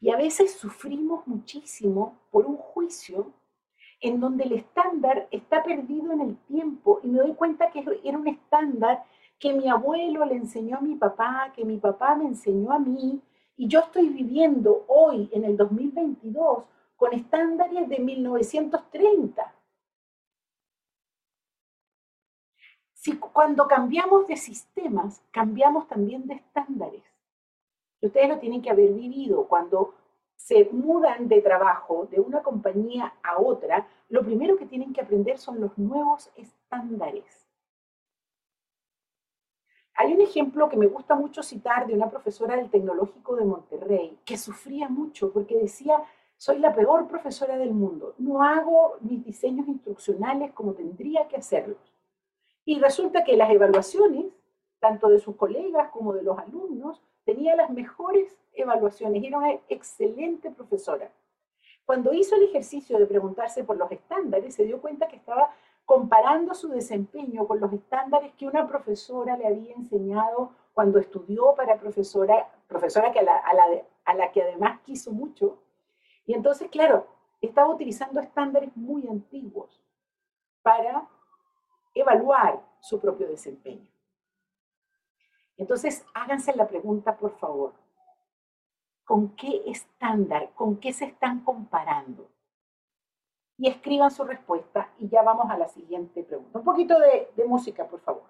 Y 0.00 0.10
a 0.10 0.16
veces 0.16 0.54
sufrimos 0.54 1.26
muchísimo 1.26 2.16
por 2.30 2.46
un 2.46 2.56
juicio 2.56 3.32
en 4.00 4.20
donde 4.20 4.44
el 4.44 4.52
estándar 4.52 5.26
está 5.32 5.64
perdido 5.64 6.12
en 6.12 6.20
el 6.20 6.36
tiempo 6.46 7.00
y 7.02 7.08
me 7.08 7.18
doy 7.18 7.34
cuenta 7.34 7.70
que 7.70 7.84
era 8.04 8.16
un 8.16 8.28
estándar 8.28 9.04
que 9.40 9.52
mi 9.52 9.68
abuelo 9.68 10.24
le 10.24 10.36
enseñó 10.36 10.76
a 10.76 10.80
mi 10.80 10.94
papá, 10.94 11.52
que 11.56 11.64
mi 11.64 11.78
papá 11.78 12.14
me 12.14 12.26
enseñó 12.26 12.72
a 12.72 12.78
mí, 12.78 13.20
y 13.56 13.66
yo 13.66 13.80
estoy 13.80 14.08
viviendo 14.08 14.84
hoy, 14.88 15.28
en 15.32 15.44
el 15.44 15.56
2022, 15.56 16.64
con 16.96 17.12
estándares 17.12 17.88
de 17.88 17.98
1930. 17.98 19.54
Si 23.04 23.18
cuando 23.18 23.68
cambiamos 23.68 24.26
de 24.28 24.36
sistemas, 24.38 25.20
cambiamos 25.30 25.86
también 25.86 26.26
de 26.26 26.36
estándares. 26.36 27.04
ustedes 28.00 28.30
lo 28.30 28.38
tienen 28.38 28.62
que 28.62 28.70
haber 28.70 28.94
vivido. 28.94 29.46
Cuando 29.46 29.92
se 30.36 30.70
mudan 30.72 31.28
de 31.28 31.42
trabajo 31.42 32.08
de 32.10 32.18
una 32.18 32.42
compañía 32.42 33.12
a 33.22 33.38
otra, 33.38 33.86
lo 34.08 34.24
primero 34.24 34.56
que 34.56 34.64
tienen 34.64 34.94
que 34.94 35.02
aprender 35.02 35.36
son 35.36 35.60
los 35.60 35.76
nuevos 35.76 36.30
estándares. 36.34 37.46
Hay 39.96 40.14
un 40.14 40.22
ejemplo 40.22 40.70
que 40.70 40.78
me 40.78 40.86
gusta 40.86 41.14
mucho 41.14 41.42
citar 41.42 41.86
de 41.86 41.92
una 41.92 42.08
profesora 42.08 42.56
del 42.56 42.70
Tecnológico 42.70 43.36
de 43.36 43.44
Monterrey 43.44 44.18
que 44.24 44.38
sufría 44.38 44.88
mucho 44.88 45.30
porque 45.30 45.58
decía, 45.58 46.02
soy 46.38 46.58
la 46.58 46.74
peor 46.74 47.06
profesora 47.06 47.58
del 47.58 47.74
mundo, 47.74 48.14
no 48.16 48.42
hago 48.42 48.96
mis 49.00 49.22
diseños 49.22 49.68
instruccionales 49.68 50.52
como 50.52 50.72
tendría 50.72 51.28
que 51.28 51.36
hacerlos. 51.36 51.93
Y 52.64 52.80
resulta 52.80 53.24
que 53.24 53.36
las 53.36 53.50
evaluaciones, 53.50 54.26
tanto 54.80 55.08
de 55.08 55.18
sus 55.18 55.36
colegas 55.36 55.90
como 55.90 56.12
de 56.12 56.22
los 56.22 56.38
alumnos, 56.38 57.02
tenía 57.24 57.56
las 57.56 57.70
mejores 57.70 58.36
evaluaciones 58.52 59.22
y 59.22 59.26
era 59.26 59.38
una 59.38 59.52
excelente 59.68 60.50
profesora. 60.50 61.10
Cuando 61.84 62.12
hizo 62.14 62.36
el 62.36 62.44
ejercicio 62.44 62.98
de 62.98 63.06
preguntarse 63.06 63.64
por 63.64 63.76
los 63.76 63.90
estándares, 63.90 64.54
se 64.54 64.64
dio 64.64 64.80
cuenta 64.80 65.08
que 65.08 65.16
estaba 65.16 65.50
comparando 65.84 66.54
su 66.54 66.68
desempeño 66.68 67.46
con 67.46 67.60
los 67.60 67.72
estándares 67.72 68.32
que 68.34 68.46
una 68.46 68.66
profesora 68.66 69.36
le 69.36 69.46
había 69.46 69.74
enseñado 69.74 70.52
cuando 70.72 70.98
estudió 70.98 71.54
para 71.54 71.78
profesora, 71.78 72.50
profesora 72.66 73.12
que 73.12 73.20
a 73.20 73.22
la, 73.22 73.36
a 74.04 74.14
la 74.14 74.32
que 74.32 74.42
además 74.42 74.80
quiso 74.80 75.12
mucho. 75.12 75.58
Y 76.26 76.32
entonces, 76.32 76.70
claro, 76.70 77.06
estaba 77.42 77.68
utilizando 77.68 78.20
estándares 78.20 78.74
muy 78.76 79.06
antiguos 79.06 79.82
para 80.62 81.06
evaluar 81.94 82.60
su 82.80 83.00
propio 83.00 83.28
desempeño. 83.28 83.88
Entonces, 85.56 86.04
háganse 86.14 86.54
la 86.54 86.66
pregunta, 86.66 87.16
por 87.16 87.38
favor. 87.38 87.72
¿Con 89.04 89.36
qué 89.36 89.62
estándar, 89.66 90.50
con 90.54 90.76
qué 90.78 90.92
se 90.92 91.04
están 91.04 91.44
comparando? 91.44 92.28
Y 93.56 93.68
escriban 93.68 94.10
su 94.10 94.24
respuesta 94.24 94.92
y 94.98 95.08
ya 95.08 95.22
vamos 95.22 95.48
a 95.50 95.56
la 95.56 95.68
siguiente 95.68 96.24
pregunta. 96.24 96.58
Un 96.58 96.64
poquito 96.64 96.98
de, 96.98 97.30
de 97.36 97.44
música, 97.44 97.86
por 97.86 98.00
favor. 98.00 98.24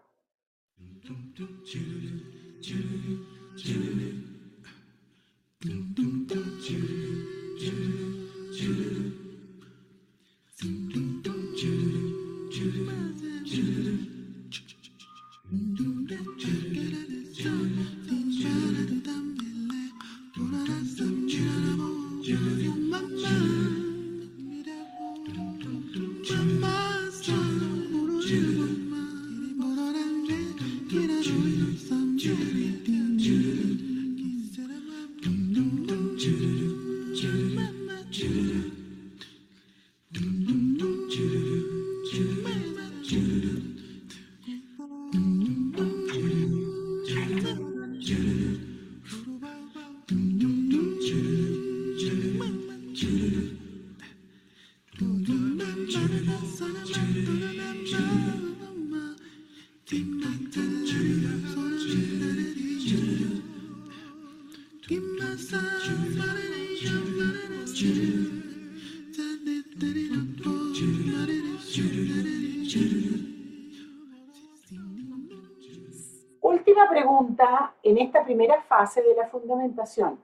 Última 76.41 76.89
pregunta 76.89 77.75
en 77.83 77.99
esta 77.99 78.25
primera 78.25 78.63
fase 78.63 79.03
de 79.03 79.15
la 79.15 79.27
fundamentación. 79.29 80.19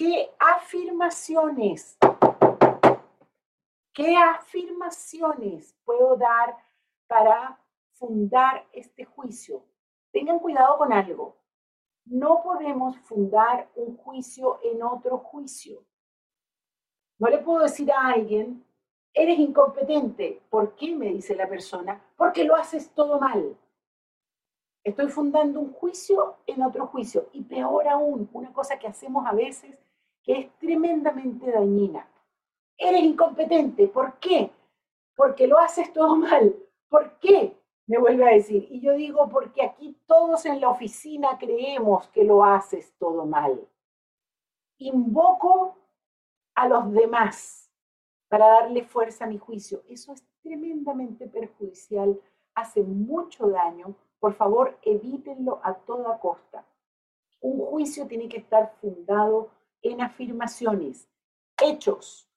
¿Qué 0.00 0.30
afirmaciones, 0.38 1.98
qué 3.92 4.16
afirmaciones 4.16 5.76
puedo 5.84 6.16
dar 6.16 6.56
para 7.06 7.60
fundar 7.92 8.66
este 8.72 9.04
juicio? 9.04 9.62
Tengan 10.10 10.38
cuidado 10.38 10.78
con 10.78 10.90
algo. 10.94 11.36
No 12.06 12.42
podemos 12.42 12.96
fundar 13.00 13.68
un 13.74 13.98
juicio 13.98 14.58
en 14.62 14.82
otro 14.82 15.18
juicio. 15.18 15.84
No 17.18 17.28
le 17.28 17.36
puedo 17.36 17.58
decir 17.64 17.92
a 17.92 18.06
alguien, 18.06 18.64
eres 19.12 19.38
incompetente. 19.38 20.40
¿Por 20.48 20.76
qué? 20.76 20.96
me 20.96 21.08
dice 21.08 21.36
la 21.36 21.46
persona. 21.46 22.02
Porque 22.16 22.44
lo 22.44 22.56
haces 22.56 22.90
todo 22.94 23.20
mal. 23.20 23.54
Estoy 24.82 25.08
fundando 25.08 25.60
un 25.60 25.74
juicio 25.74 26.38
en 26.46 26.62
otro 26.62 26.86
juicio. 26.86 27.28
Y 27.34 27.42
peor 27.42 27.86
aún, 27.86 28.30
una 28.32 28.50
cosa 28.50 28.78
que 28.78 28.86
hacemos 28.86 29.26
a 29.26 29.32
veces 29.32 29.76
que 30.22 30.32
es 30.38 30.58
tremendamente 30.58 31.50
dañina. 31.50 32.08
Eres 32.76 33.02
incompetente. 33.02 33.88
¿Por 33.88 34.18
qué? 34.18 34.50
Porque 35.14 35.46
lo 35.46 35.58
haces 35.58 35.92
todo 35.92 36.16
mal. 36.16 36.54
¿Por 36.88 37.18
qué? 37.18 37.56
Me 37.86 37.98
vuelve 37.98 38.24
a 38.24 38.34
decir. 38.34 38.66
Y 38.70 38.80
yo 38.80 38.94
digo, 38.94 39.28
porque 39.28 39.62
aquí 39.62 39.96
todos 40.06 40.46
en 40.46 40.60
la 40.60 40.68
oficina 40.68 41.38
creemos 41.38 42.08
que 42.08 42.24
lo 42.24 42.44
haces 42.44 42.92
todo 42.98 43.26
mal. 43.26 43.66
Invoco 44.78 45.76
a 46.54 46.68
los 46.68 46.92
demás 46.92 47.70
para 48.28 48.46
darle 48.46 48.84
fuerza 48.84 49.24
a 49.24 49.28
mi 49.28 49.38
juicio. 49.38 49.82
Eso 49.88 50.12
es 50.12 50.24
tremendamente 50.42 51.26
perjudicial, 51.26 52.18
hace 52.54 52.82
mucho 52.82 53.48
daño. 53.48 53.94
Por 54.20 54.34
favor, 54.34 54.78
evítenlo 54.82 55.60
a 55.62 55.74
toda 55.74 56.18
costa. 56.18 56.64
Un 57.40 57.58
juicio 57.66 58.06
tiene 58.06 58.28
que 58.28 58.38
estar 58.38 58.72
fundado 58.80 59.50
en 59.82 60.00
afirmaciones, 60.00 61.08
hechos, 61.60 62.28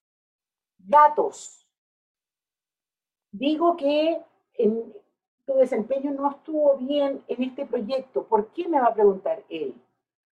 datos. 0.77 1.67
Digo 3.31 3.75
que 3.75 4.21
tu 5.45 5.53
desempeño 5.55 6.12
no 6.12 6.31
estuvo 6.31 6.77
bien 6.77 7.23
en 7.27 7.43
este 7.43 7.65
proyecto. 7.65 8.23
¿Por 8.23 8.47
qué 8.53 8.67
me 8.67 8.79
va 8.79 8.88
a 8.88 8.93
preguntar 8.93 9.43
él? 9.50 9.75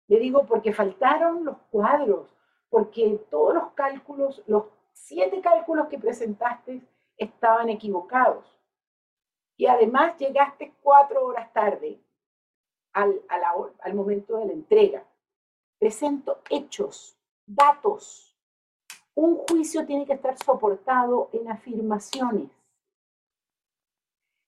Le 0.09 0.19
digo 0.19 0.47
porque 0.47 0.73
faltaron 0.73 1.45
los 1.45 1.59
cuadros, 1.71 2.35
porque 2.71 3.21
todos 3.31 3.55
los 3.55 3.73
cálculos, 3.73 4.43
los 4.47 4.65
siete 4.93 5.41
cálculos 5.41 5.89
que 5.89 5.99
presentaste 5.99 6.83
estaban 7.17 7.69
equivocados. 7.69 8.45
Y 9.57 9.67
además 9.67 10.17
llegaste 10.19 10.75
cuatro 10.83 11.25
horas 11.25 11.53
tarde 11.53 12.01
al, 12.93 13.21
al 13.81 13.95
momento 13.95 14.37
de 14.39 14.47
la 14.47 14.53
entrega. 14.53 15.05
Presento 15.79 16.43
hechos, 16.51 17.17
datos. 17.47 18.37
Un 19.15 19.37
juicio 19.37 19.87
tiene 19.87 20.07
que 20.07 20.15
estar 20.15 20.37
soportado 20.39 21.31
en 21.33 21.51
afirmaciones. 21.51 22.51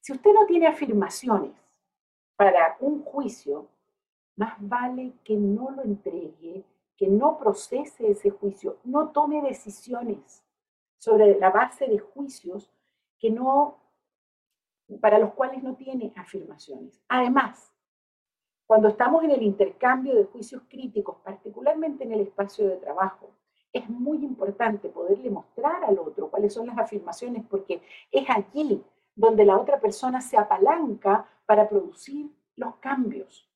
Si 0.01 0.12
usted 0.12 0.33
no 0.33 0.47
tiene 0.47 0.67
afirmaciones 0.67 1.53
para 2.37 2.77
un 2.81 3.03
juicio, 3.03 3.69
más 4.37 4.57
vale 4.61 5.14
que 5.25 5.37
no 5.37 5.71
lo 5.71 5.83
entregue 5.83 6.64
que 6.99 7.07
no 7.07 7.38
procese 7.38 8.11
ese 8.11 8.31
juicio, 8.31 8.79
no 8.83 9.11
tome 9.11 9.41
decisiones 9.41 10.45
sobre 10.99 11.38
la 11.38 11.51
base 11.51 11.87
de 11.87 12.01
juicios 12.01 12.69
que 13.21 13.31
no, 13.31 13.79
para 15.01 15.21
los 15.21 15.33
cuales 15.35 15.62
no 15.62 15.77
tiene 15.77 16.12
afirmaciones. 16.17 17.01
Además, 17.09 17.73
cuando 18.69 18.89
estamos 18.89 19.25
en 19.25 19.31
el 19.31 19.43
intercambio 19.43 20.15
de 20.15 20.25
juicios 20.25 20.61
críticos, 20.69 21.17
particularmente 21.25 22.05
en 22.05 22.13
el 22.13 22.21
espacio 22.21 22.69
de 22.69 22.77
trabajo, 22.77 23.31
es 23.73 23.89
muy 23.89 24.19
importante 24.19 24.91
poderle 24.91 25.31
mostrar 25.31 25.83
al 25.85 25.99
otro 25.99 26.29
cuáles 26.29 26.53
son 26.53 26.67
las 26.67 26.77
afirmaciones, 26.77 27.47
porque 27.49 27.81
es 28.13 28.29
allí 28.29 28.85
donde 29.15 29.47
la 29.47 29.57
otra 29.57 29.81
persona 29.81 30.21
se 30.21 30.37
apalanca 30.37 31.27
para 31.47 31.67
producir 31.67 32.31
los 32.57 32.77
cambios. 32.77 33.51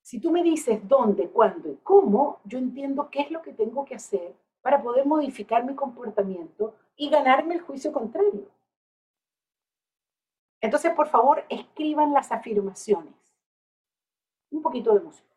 Si 0.00 0.20
tú 0.22 0.30
me 0.30 0.42
dices 0.42 0.80
dónde, 0.88 1.28
cuándo 1.28 1.70
y 1.70 1.76
cómo, 1.82 2.40
yo 2.44 2.56
entiendo 2.56 3.10
qué 3.10 3.20
es 3.20 3.30
lo 3.30 3.42
que 3.42 3.52
tengo 3.52 3.84
que 3.84 3.96
hacer 3.96 4.34
para 4.62 4.82
poder 4.82 5.04
modificar 5.04 5.66
mi 5.66 5.74
comportamiento 5.74 6.76
y 6.96 7.10
ganarme 7.10 7.56
el 7.56 7.60
juicio 7.60 7.92
contrario. 7.92 8.48
Entonces, 10.62 10.94
por 10.94 11.08
favor, 11.08 11.44
escriban 11.50 12.14
las 12.14 12.32
afirmaciones. 12.32 13.25
Un 14.56 14.62
poquito 14.62 14.94
de 14.94 15.00
música. 15.00 15.28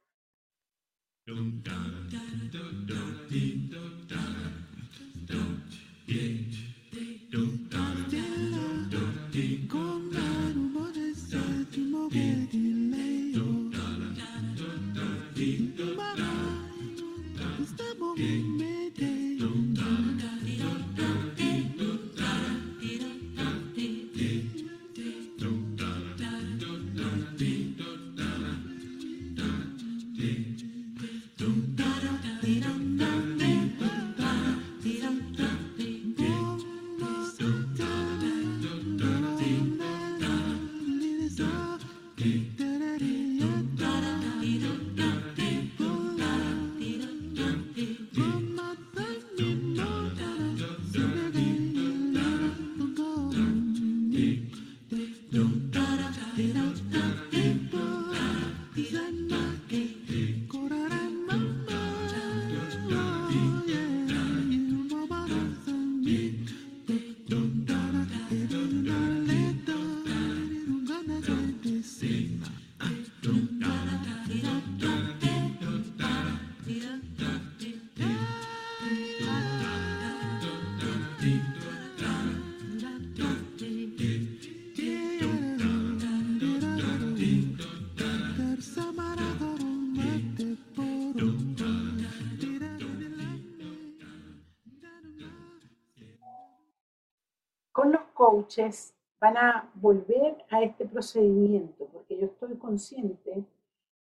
Coaches 98.19 98.93
van 99.21 99.37
a 99.37 99.71
volver 99.75 100.45
a 100.49 100.61
este 100.61 100.85
procedimiento, 100.85 101.85
porque 101.85 102.17
yo 102.17 102.25
estoy 102.25 102.57
consciente 102.57 103.45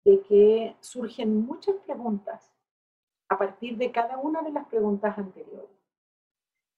de 0.03 0.21
que 0.23 0.75
surgen 0.80 1.45
muchas 1.45 1.75
preguntas 1.86 2.51
a 3.30 3.38
partir 3.38 3.77
de 3.77 3.91
cada 3.91 4.17
una 4.17 4.41
de 4.41 4.51
las 4.51 4.65
preguntas 4.65 5.15
anteriores. 5.19 5.69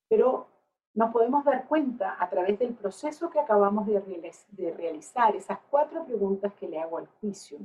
Pero 0.10 0.48
nos 0.94 1.12
podemos 1.12 1.46
dar 1.46 1.66
cuenta 1.66 2.18
a 2.20 2.30
través 2.30 2.60
del 2.60 2.74
proceso 2.74 3.30
que 3.30 3.40
acabamos 3.40 3.88
de, 3.88 4.74
realizar, 4.76 5.34
esas 5.34 5.60
cuatro 5.70 6.04
preguntas 6.04 6.54
que 6.56 6.68
le 6.68 6.82
hago 6.82 6.98
al 6.98 7.08
juicio, 7.22 7.58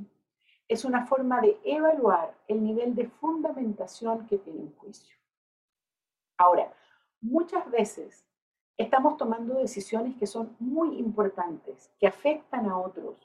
es 0.69 0.85
una 0.85 1.05
forma 1.05 1.41
de 1.41 1.59
evaluar 1.65 2.33
el 2.47 2.63
nivel 2.63 2.95
de 2.95 3.09
fundamentación 3.09 4.25
que 4.25 4.37
tiene 4.37 4.61
un 4.61 4.75
juicio. 4.77 5.17
Ahora, 6.37 6.73
muchas 7.19 7.69
veces 7.69 8.24
estamos 8.77 9.17
tomando 9.17 9.55
decisiones 9.55 10.15
que 10.17 10.27
son 10.27 10.55
muy 10.59 10.97
importantes, 10.99 11.91
que 11.99 12.07
afectan 12.07 12.67
a 12.67 12.77
otros, 12.77 13.15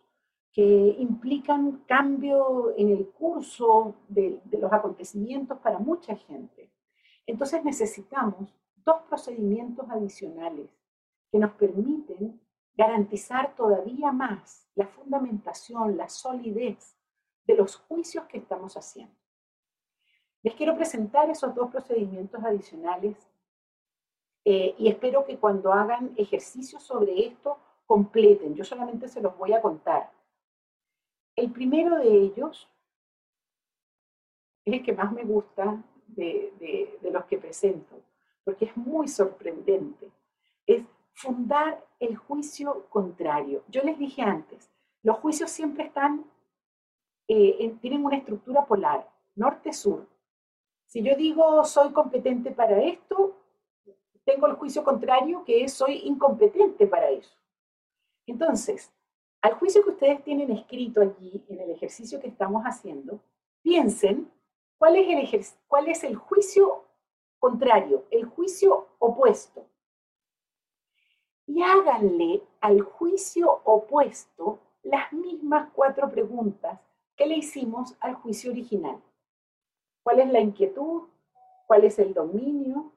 que 0.53 0.97
implican 0.99 1.85
cambio 1.87 2.75
en 2.77 2.91
el 2.91 3.09
curso 3.11 3.95
de, 4.09 4.41
los 4.51 4.73
acontecimientos 4.73 5.59
para 5.59 5.79
mucha 5.79 6.17
gente. 6.17 6.71
Entonces 7.27 7.65
necesitamos 7.65 8.53
dos 8.77 9.03
procedimientos 9.09 9.89
adicionales 9.91 10.71
que 11.31 11.39
nos 11.39 11.53
permiten 11.53 12.41
garantizar 12.75 13.55
todavía 13.55 14.11
más 14.11 14.67
la 14.75 14.87
fundamentación, 14.87 15.97
la 15.97 16.09
solidez 16.09 16.97
de 17.45 17.55
los 17.55 17.77
juicios 17.77 18.25
que 18.25 18.39
estamos 18.39 18.77
haciendo. 18.77 19.15
Les 20.43 20.55
quiero 20.55 20.75
presentar 20.75 21.29
esos 21.29 21.55
dos 21.55 21.71
procedimientos 21.71 22.43
adicionales 22.43 23.30
eh, 24.53 24.75
y 24.79 24.89
espero 24.89 25.25
que 25.25 25.39
cuando 25.39 25.73
hagan 25.73 26.13
ejercicios 26.17 26.83
sobre 26.83 27.27
esto 27.27 27.59
completen. 27.87 28.55
Yo 28.55 28.65
solamente 28.65 29.09
se 29.09 29.21
los 29.21 29.37
voy 29.37 29.53
a 29.53 29.61
contar. 29.61 30.11
El 31.37 31.51
primero 31.53 31.97
de 31.97 32.09
ellos 32.09 32.69
es 34.65 34.75
el 34.75 34.83
que 34.85 34.93
más 34.93 35.13
me 35.13 35.25
gusta 35.25 35.83
de 36.07 36.99
los 37.03 37.25
que 37.27 37.39
presento 37.39 37.97
porque 38.45 38.65
es 38.67 38.77
muy 38.77 39.09
sorprendente, 39.09 40.11
es 40.67 40.85
fundar 41.13 41.85
el 41.99 42.17
juicio 42.17 42.87
contrario. 42.89 43.63
Yo 43.69 43.83
les 43.83 43.99
dije 43.99 44.23
antes, 44.23 44.71
los 45.03 45.19
juicios 45.19 45.51
siempre 45.51 45.85
están, 45.85 46.25
eh, 47.29 47.77
tienen 47.81 48.05
una 48.05 48.17
estructura 48.17 48.65
polar, 48.65 49.09
norte-sur. 49.37 50.07
Si 50.87 51.03
yo 51.03 51.15
digo 51.15 51.65
soy 51.65 51.93
competente 51.93 52.51
para 52.51 52.83
esto, 52.83 53.37
tengo 54.25 54.47
el 54.47 54.55
juicio 54.55 54.85
contrario 54.85 55.45
que 55.45 55.65
es 55.65 55.73
soy 55.73 55.99
incompetente 56.05 56.87
para 56.87 57.11
eso. 57.11 57.37
Entonces, 58.27 58.93
al 59.41 59.55
juicio 59.55 59.83
que 59.83 59.91
ustedes 59.91 60.23
tienen 60.23 60.51
escrito 60.51 61.01
allí 61.01 61.43
en 61.49 61.61
el 61.61 61.71
ejercicio 61.71 62.21
que 62.21 62.29
estamos 62.29 62.63
haciendo, 62.65 63.21
piensen 63.63 64.31
cuál 64.79 64.97
es 64.97 65.09
el, 65.09 65.47
cuál 65.67 65.89
es 65.89 66.05
el 66.05 66.17
juicio 66.17 66.85
contrario, 67.39 68.05
el 68.11 68.27
juicio 68.27 68.89
opuesto. 68.99 69.67
Y 71.47 71.63
háganle 71.63 72.43
al 72.61 72.83
juicio 72.83 73.63
opuesto 73.65 74.61
las 74.83 75.13
mismas 75.13 75.71
cuatro 75.75 76.11
preguntas 76.11 76.79
que 77.17 77.27
le 77.27 77.37
hicimos 77.37 77.97
al 78.01 78.15
juicio 78.15 78.53
original. 78.53 79.03
¿Cuál 80.03 80.21
es 80.21 80.29
la 80.31 80.41
inquietud? 80.41 81.09
¿Cuál 81.67 81.85
es 81.85 81.99
el 81.99 82.15
dominio? 82.15 82.93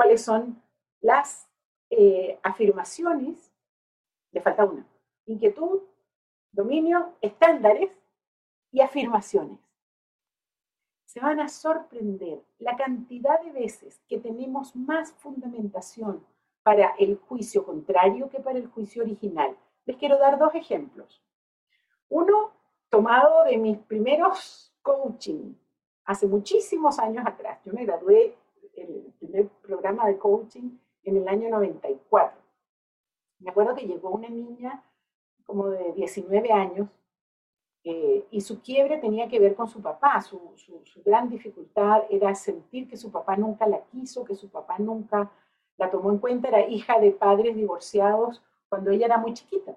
¿Cuáles 0.00 0.24
son 0.24 0.62
las 1.02 1.46
eh, 1.90 2.38
afirmaciones? 2.42 3.52
Le 4.32 4.40
falta 4.40 4.64
una. 4.64 4.86
Inquietud, 5.26 5.82
dominio, 6.52 7.12
estándares 7.20 7.90
y 8.72 8.80
afirmaciones 8.80 9.58
se 11.04 11.20
van 11.20 11.38
a 11.38 11.48
sorprender 11.48 12.40
la 12.58 12.78
cantidad 12.78 13.42
de 13.42 13.52
veces 13.52 14.00
que 14.08 14.18
tenemos 14.18 14.74
más 14.74 15.12
fundamentación 15.12 16.24
para 16.62 16.94
el 16.98 17.18
juicio 17.18 17.66
contrario 17.66 18.30
que 18.30 18.40
para 18.40 18.58
el 18.58 18.68
juicio 18.68 19.02
original. 19.02 19.54
Les 19.84 19.98
quiero 19.98 20.16
dar 20.18 20.38
dos 20.38 20.54
ejemplos. 20.54 21.22
Uno 22.08 22.52
tomado 22.88 23.44
de 23.44 23.58
mis 23.58 23.76
primeros 23.76 24.72
coaching, 24.80 25.52
hace 26.06 26.26
muchísimos 26.26 26.98
años 26.98 27.26
atrás. 27.26 27.58
Yo 27.66 27.74
me 27.74 27.84
gradué 27.84 28.34
en 28.76 29.09
el 29.34 29.48
programa 29.62 30.06
de 30.06 30.18
coaching 30.18 30.78
en 31.04 31.16
el 31.16 31.28
año 31.28 31.48
94. 31.50 32.40
Me 33.40 33.50
acuerdo 33.50 33.74
que 33.74 33.86
llegó 33.86 34.10
una 34.10 34.28
niña 34.28 34.82
como 35.44 35.68
de 35.70 35.92
19 35.94 36.52
años 36.52 36.88
eh, 37.82 38.26
y 38.30 38.40
su 38.42 38.60
quiebre 38.60 38.98
tenía 38.98 39.28
que 39.28 39.40
ver 39.40 39.54
con 39.54 39.68
su 39.68 39.80
papá. 39.80 40.20
Su, 40.20 40.54
gran 41.04 41.28
dificultad 41.28 42.02
era 42.10 42.34
sentir 42.34 42.88
que 42.88 42.96
su 42.96 43.10
papá 43.10 43.36
nunca 43.36 43.66
la 43.66 43.80
quiso, 43.86 44.24
que 44.24 44.34
su 44.34 44.50
papá 44.50 44.78
nunca 44.78 45.30
la 45.78 45.90
tomó 45.90 46.10
en 46.10 46.18
cuenta. 46.18 46.48
Era 46.48 46.68
hija 46.68 46.98
de 47.00 47.10
padres 47.12 47.56
divorciados 47.56 48.42
cuando 48.68 48.90
ella 48.90 49.06
era 49.06 49.18
muy 49.18 49.34
chiquita. 49.34 49.74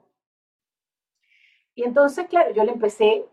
Y 1.76 1.84
entonces, 1.84 2.28
claro, 2.28 2.54
yo 2.54 2.64
le 2.64 2.72
empecé 2.72 3.26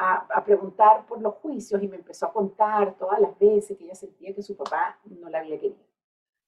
a, 0.00 0.26
a, 0.34 0.44
preguntar 0.44 1.06
por 1.06 1.20
los 1.20 1.34
juicios 1.36 1.82
y 1.82 1.88
me 1.88 1.96
empezó 1.96 2.26
a 2.26 2.32
contar 2.32 2.96
todas 2.96 3.20
las 3.20 3.38
veces 3.38 3.76
que 3.76 3.84
ella 3.84 3.94
sentía 3.94 4.34
que 4.34 4.42
su 4.42 4.56
papá 4.56 4.98
no 5.04 5.28
la 5.28 5.40
había 5.40 5.60
querido. 5.60 5.84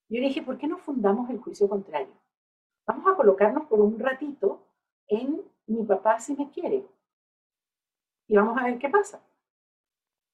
Yo 0.09 0.21
le 0.21 0.29
dije, 0.29 0.43
¿por 0.43 0.57
qué 0.57 0.67
no 0.67 0.79
fundamos 0.79 1.29
el 1.31 1.39
juicio 1.39 1.69
contrario? 1.69 2.15
Vamos 2.87 3.07
a 3.07 3.17
colocarnos 3.17 3.67
por 3.67 3.81
un 3.81 3.99
ratito 3.99 4.61
en 5.07 5.43
mi 5.67 5.85
papá 5.85 6.19
sí 6.19 6.35
me 6.37 6.51
quiere. 6.51 6.87
Y 8.27 8.37
vamos 8.37 8.57
a 8.59 8.65
ver 8.65 8.79
qué 8.79 8.89
pasa. 8.89 9.23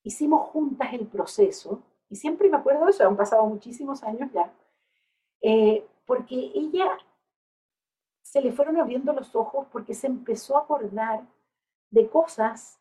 Hicimos 0.03 0.49
juntas 0.51 0.93
el 0.93 1.07
proceso, 1.07 1.83
y 2.09 2.17
siempre 2.17 2.49
me 2.49 2.57
acuerdo 2.57 2.85
de 2.85 2.91
eso, 2.91 3.07
han 3.07 3.17
pasado 3.17 3.45
muchísimos 3.47 4.03
años 4.03 4.31
ya, 4.33 4.53
eh, 5.41 5.87
porque 6.07 6.53
ella 6.55 6.97
se 8.23 8.41
le 8.41 8.53
fueron 8.53 8.79
abriendo 8.79 9.13
los 9.13 9.35
ojos 9.35 9.67
porque 9.73 9.95
se 9.95 10.07
empezó 10.07 10.57
a 10.57 10.63
acordar 10.63 11.23
de 11.91 12.09
cosas 12.09 12.78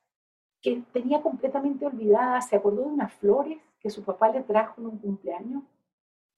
tenía 0.94 1.22
completamente 1.22 1.86
olvidadas. 1.86 2.50
Se 2.50 2.56
acordó 2.56 2.82
de 2.82 2.88
unas 2.88 3.14
flores 3.14 3.60
que 3.80 3.90
su 3.90 4.04
papá 4.04 4.30
le 4.30 4.44
trajo 4.44 4.82
en 4.82 4.88
un 4.88 4.98
cumpleaños 4.98 5.64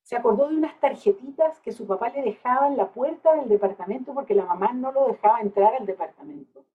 se 0.10 0.16
acordó 0.16 0.50
de 0.50 0.56
unas 0.56 0.80
tarjetitas 0.80 1.60
que 1.60 1.72
su 1.72 1.86
papá 1.86 2.10
le 2.10 2.24
dejaba 2.24 2.68
en 2.68 2.78
la 2.78 2.90
puerta 2.90 3.36
del 3.36 3.48
departamento 3.48 4.12
porque 4.12 4.34
la 4.34 4.44
mamá 4.44 4.74
no 4.74 4.92
lo 4.92 5.06
dejaba 5.06 5.40
entrar 5.40 5.76
al 5.76 5.86
departamento. 5.86 6.66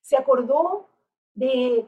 Se 0.00 0.16
acordó 0.16 0.88
de 1.34 1.86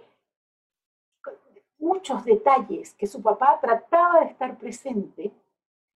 muchos 1.78 2.26
detalles 2.26 2.92
que 2.92 3.06
su 3.06 3.22
papá 3.22 3.58
trataba 3.58 4.20
de 4.20 4.26
estar 4.26 4.58
presente 4.58 5.32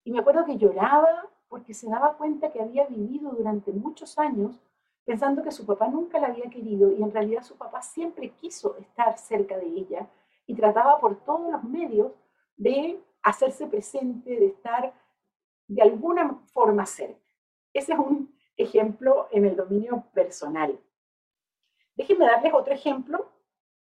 y 0.04 0.12
me 0.12 0.20
acuerdo 0.20 0.46
que 0.46 0.60
lloraba 0.60 1.28
porque 1.48 1.74
se 1.74 1.90
daba 1.90 2.16
cuenta 2.16 2.52
que 2.52 2.62
había 2.62 2.86
vivido 2.86 3.32
durante 3.32 3.72
muchos 3.72 4.16
años 4.20 4.62
pensando 5.06 5.44
que 5.44 5.52
su 5.52 5.66
papá 5.66 5.88
nunca 5.88 6.20
la 6.20 6.28
había 6.28 6.50
querido 6.50 6.92
y 6.92 7.02
en 7.02 7.12
realidad 7.12 7.44
su 7.44 7.56
papá 7.56 7.82
siempre 7.82 8.32
quiso 8.32 8.76
estar 8.78 9.18
cerca 9.18 9.58
de 9.58 9.68
ella 9.68 10.10
y 10.48 10.56
trataba 10.56 11.00
por 11.00 11.24
todos 11.24 11.52
los 11.52 11.64
medios 11.64 12.12
de 12.58 13.00
hacerse 13.22 13.68
presente, 13.68 14.30
de 14.30 14.48
estar 14.48 14.94
de 15.68 15.82
alguna 15.82 16.42
forma 16.48 16.86
cerca. 16.86 17.22
Ese 17.74 17.94
es 17.94 18.00
un 18.00 18.34
ejemplo 18.58 19.28
en 19.32 19.46
el 19.46 19.56
dominio 19.56 20.04
personal. 20.14 20.80
Déjenme 21.96 22.26
darles 22.26 22.54
otro 22.54 22.74
ejemplo 22.74 23.30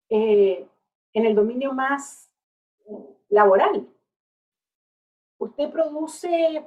eh, 0.08 0.68
en 1.12 1.26
el 1.26 1.34
dominio 1.34 1.72
más 1.72 2.30
laboral. 3.28 3.88
Usted 5.38 5.70
produce 5.70 6.64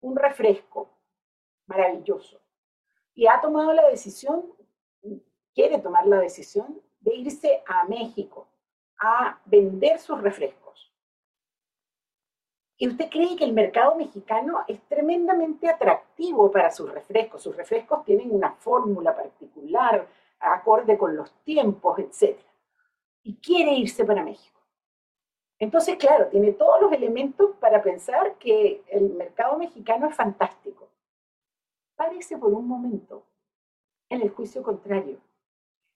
un 0.00 0.16
refresco 0.16 0.90
maravilloso 1.66 2.41
y 3.14 3.26
ha 3.26 3.40
tomado 3.40 3.72
la 3.72 3.88
decisión, 3.88 4.44
quiere 5.54 5.78
tomar 5.78 6.06
la 6.06 6.18
decisión 6.18 6.80
de 7.00 7.14
irse 7.14 7.62
a 7.66 7.84
México 7.84 8.48
a 8.98 9.40
vender 9.44 9.98
sus 9.98 10.20
refrescos. 10.20 10.92
¿Y 12.76 12.88
usted 12.88 13.10
cree 13.10 13.36
que 13.36 13.44
el 13.44 13.52
mercado 13.52 13.94
mexicano 13.94 14.64
es 14.66 14.80
tremendamente 14.88 15.68
atractivo 15.68 16.50
para 16.50 16.70
sus 16.70 16.90
refrescos? 16.90 17.42
Sus 17.42 17.56
refrescos 17.56 18.04
tienen 18.04 18.34
una 18.34 18.52
fórmula 18.52 19.14
particular, 19.14 20.06
acorde 20.40 20.98
con 20.98 21.16
los 21.16 21.32
tiempos, 21.44 21.98
etc. 22.00 22.40
Y 23.22 23.36
quiere 23.36 23.72
irse 23.74 24.04
para 24.04 24.24
México. 24.24 24.60
Entonces, 25.60 25.96
claro, 25.96 26.26
tiene 26.26 26.52
todos 26.54 26.80
los 26.80 26.92
elementos 26.92 27.54
para 27.60 27.80
pensar 27.80 28.34
que 28.34 28.82
el 28.88 29.10
mercado 29.10 29.56
mexicano 29.58 30.08
es 30.08 30.16
fantástico. 30.16 30.81
Parece 32.04 32.36
por 32.36 32.52
un 32.52 32.66
momento 32.66 33.22
en 34.08 34.22
el 34.22 34.30
juicio 34.30 34.60
contrario. 34.64 35.20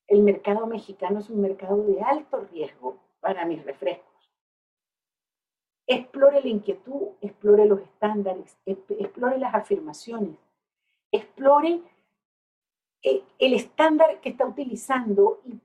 El 0.06 0.22
mercado 0.22 0.64
mexicano 0.64 1.18
es 1.18 1.28
un 1.28 1.40
mercado 1.40 1.82
de 1.82 2.00
alto 2.00 2.42
riesgo 2.52 2.96
para 3.18 3.44
mis 3.44 3.64
refrescos 3.64 4.30
Explore 5.84 6.42
la 6.42 6.48
inquietud, 6.48 7.08
explore 7.20 7.66
los 7.66 7.80
estándares, 7.80 8.56
explore 8.64 9.38
las 9.38 9.52
afirmaciones, 9.52 10.36
explore 11.10 11.82
eh, 13.02 13.24
el 13.40 13.54
estándar 13.54 14.20
que 14.20 14.28
está 14.28 14.46
utilizando 14.46 15.40
y 15.44 15.58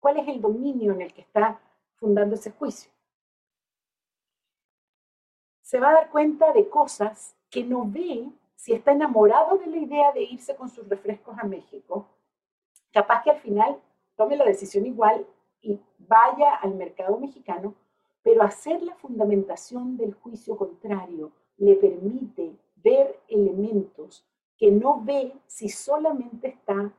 cuál 0.00 0.18
es 0.18 0.28
el 0.28 0.42
dominio 0.42 0.92
en 0.92 1.00
el 1.00 1.14
que 1.14 1.22
está 1.22 1.58
fundando 1.94 2.34
ese 2.34 2.50
juicio. 2.50 2.90
Se 5.62 5.80
va 5.80 5.88
a 5.88 5.94
dar 5.94 6.10
cuenta 6.10 6.52
de 6.52 6.68
cosas 6.68 7.34
que 7.48 7.64
no 7.64 7.86
ve 7.86 8.30
si 8.58 8.72
está 8.72 8.90
enamorado 8.90 9.56
de 9.56 9.68
la 9.68 9.76
idea 9.76 10.12
de 10.12 10.24
irse 10.24 10.56
con 10.56 10.68
sus 10.68 10.86
refrescos 10.88 11.38
a 11.38 11.44
México. 11.46 12.08
Capaz 12.92 13.22
que 13.22 13.30
al 13.30 13.38
final 13.38 13.80
tome 14.16 14.36
la 14.36 14.44
decisión 14.44 14.84
igual 14.84 15.24
y 15.62 15.80
vaya 15.96 16.56
al 16.56 16.74
mercado 16.74 17.20
mexicano, 17.20 17.76
pero 18.20 18.42
hacer 18.42 18.82
la 18.82 18.96
fundamentación 18.96 19.96
del 19.96 20.12
juicio 20.12 20.56
contrario 20.56 21.30
le 21.56 21.76
permite 21.76 22.56
ver 22.74 23.20
elementos 23.28 24.26
que 24.56 24.72
no 24.72 25.04
ve 25.04 25.32
si 25.46 25.68
solamente 25.68 26.48
está 26.48 26.92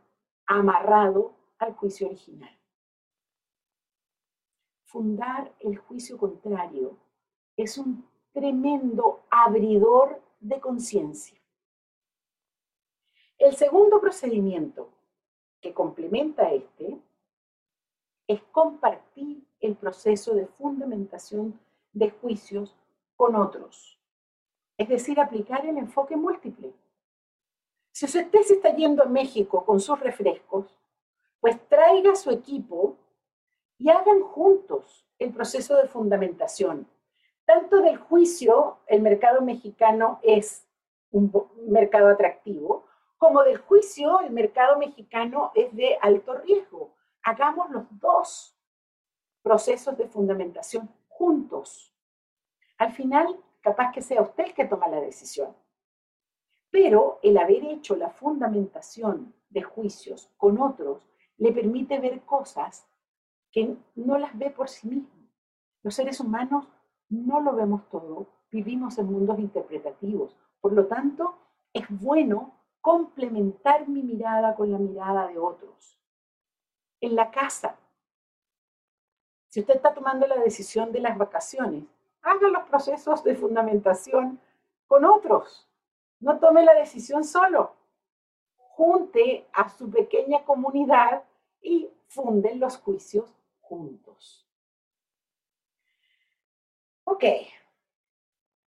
amarrado 0.46 1.34
al 1.58 1.74
juicio 1.74 2.08
original. 2.08 2.58
Fundar 4.86 5.54
el 5.60 5.78
juicio 5.78 6.18
contrario 6.18 6.96
es 7.58 7.78
un 7.78 8.08
tremendo 8.32 9.24
abridor 9.30 10.22
de 10.40 10.62
conciencia. 10.62 11.39
El 13.40 13.56
segundo 13.56 14.02
procedimiento 14.02 14.90
que 15.62 15.74
complementa 15.74 16.52
este 16.52 17.00
es 18.28 18.44
compartir 18.52 19.48
el 19.62 19.78
proceso 19.78 20.36
de 20.36 20.46
fundamentación 20.46 21.58
de 21.94 22.12
juicios 22.12 22.76
con 23.16 23.38
otros. 23.38 23.98
Es 24.78 24.90
decir, 24.90 25.22
aplicar 25.22 25.66
el 25.66 25.78
enfoque 25.78 26.18
múltiple. 26.18 26.74
Si 27.94 28.06
usted 28.06 28.30
se 28.42 28.56
está 28.56 28.76
yendo 28.76 29.04
a 29.04 29.08
México 29.08 29.66
con 29.66 29.80
sus 29.80 29.98
refrescos, 30.02 30.78
pues 31.40 31.58
traiga 31.70 32.12
a 32.12 32.16
su 32.16 32.32
equipo 32.32 32.98
y 33.78 33.90
hagan 33.90 34.20
juntos 34.20 35.08
el 35.18 35.34
proceso 35.34 35.78
de 35.78 35.88
fundamentación. 35.88 36.90
Tanto 37.46 37.78
del 37.78 37.96
juicio, 37.96 38.80
el 38.86 39.02
mercado 39.02 39.42
mexicano 39.42 40.20
es 40.24 40.68
un 41.12 41.32
mercado 41.68 42.10
atractivo, 42.10 42.89
como 43.20 43.44
del 43.44 43.58
juicio, 43.58 44.22
el 44.22 44.32
mercado 44.32 44.80
mexicano 44.80 45.52
es 45.54 45.76
de 45.76 45.98
alto 46.02 46.36
riesgo. 46.38 46.96
Hagamos 47.22 47.70
los 47.70 47.84
dos 48.00 48.58
procesos 49.44 49.98
de 49.98 50.08
fundamentación 50.08 50.90
juntos. 51.10 51.94
Al 52.78 52.94
final, 52.94 53.38
capaz 53.60 53.92
que 53.92 54.02
sea 54.02 54.22
usted 54.22 54.46
el 54.46 54.54
que 54.54 54.66
toma 54.66 54.88
la 54.88 55.02
decisión. 55.02 55.54
Pero 56.72 57.20
el 57.22 57.38
haber 57.38 57.66
hecho 57.66 57.98
la 57.98 58.10
fundamentación 58.10 59.34
de 59.50 59.64
juicios 59.64 60.32
con 60.38 60.62
otros 60.62 61.06
le 61.38 61.52
permite 61.52 62.00
ver 62.00 62.22
cosas 62.22 62.88
que 63.52 63.76
no 63.96 64.18
las 64.18 64.38
ve 64.38 64.50
por 64.50 64.70
sí 64.70 64.88
mismo. 64.88 65.28
Los 65.84 65.96
seres 65.96 66.22
humanos 66.22 66.70
no 67.10 67.42
lo 67.42 67.54
vemos 67.54 67.90
todo, 67.90 68.28
vivimos 68.50 68.98
en 68.98 69.12
mundos 69.12 69.40
interpretativos. 69.40 70.38
Por 70.62 70.72
lo 70.72 70.88
tanto, 70.88 71.38
es 71.74 71.86
bueno 71.90 72.59
complementar 72.82 73.88
mi 73.88 74.02
mirada 74.04 74.56
con 74.56 74.72
la 74.72 74.78
mirada 74.78 75.28
de 75.28 75.38
otros. 75.38 76.00
En 77.02 77.16
la 77.16 77.32
casa, 77.32 77.78
si 79.50 79.62
usted 79.62 79.76
está 79.76 79.94
tomando 79.94 80.28
la 80.28 80.38
decisión 80.38 80.92
de 80.92 81.00
las 81.00 81.18
vacaciones, 81.18 81.84
haga 82.22 82.48
los 82.50 82.64
procesos 82.64 83.24
de 83.24 83.36
fundamentación 83.36 84.40
con 84.88 85.06
otros. 85.06 85.68
No 86.20 86.40
tome 86.40 86.64
la 86.64 86.74
decisión 86.74 87.24
solo. 87.24 87.76
Junte 88.56 89.48
a 89.54 89.70
su 89.70 89.90
pequeña 89.90 90.44
comunidad 90.44 91.24
y 91.62 91.90
funden 92.08 92.60
los 92.60 92.78
juicios 92.78 93.34
juntos. 93.62 94.48
Ok, 97.04 97.24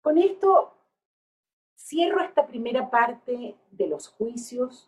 con 0.02 0.18
esto 0.18 0.72
cierro 1.90 2.22
esta 2.22 2.46
primera 2.46 2.88
parte 2.88 3.56
de 3.72 3.86
los 3.88 4.06
juicios 4.06 4.78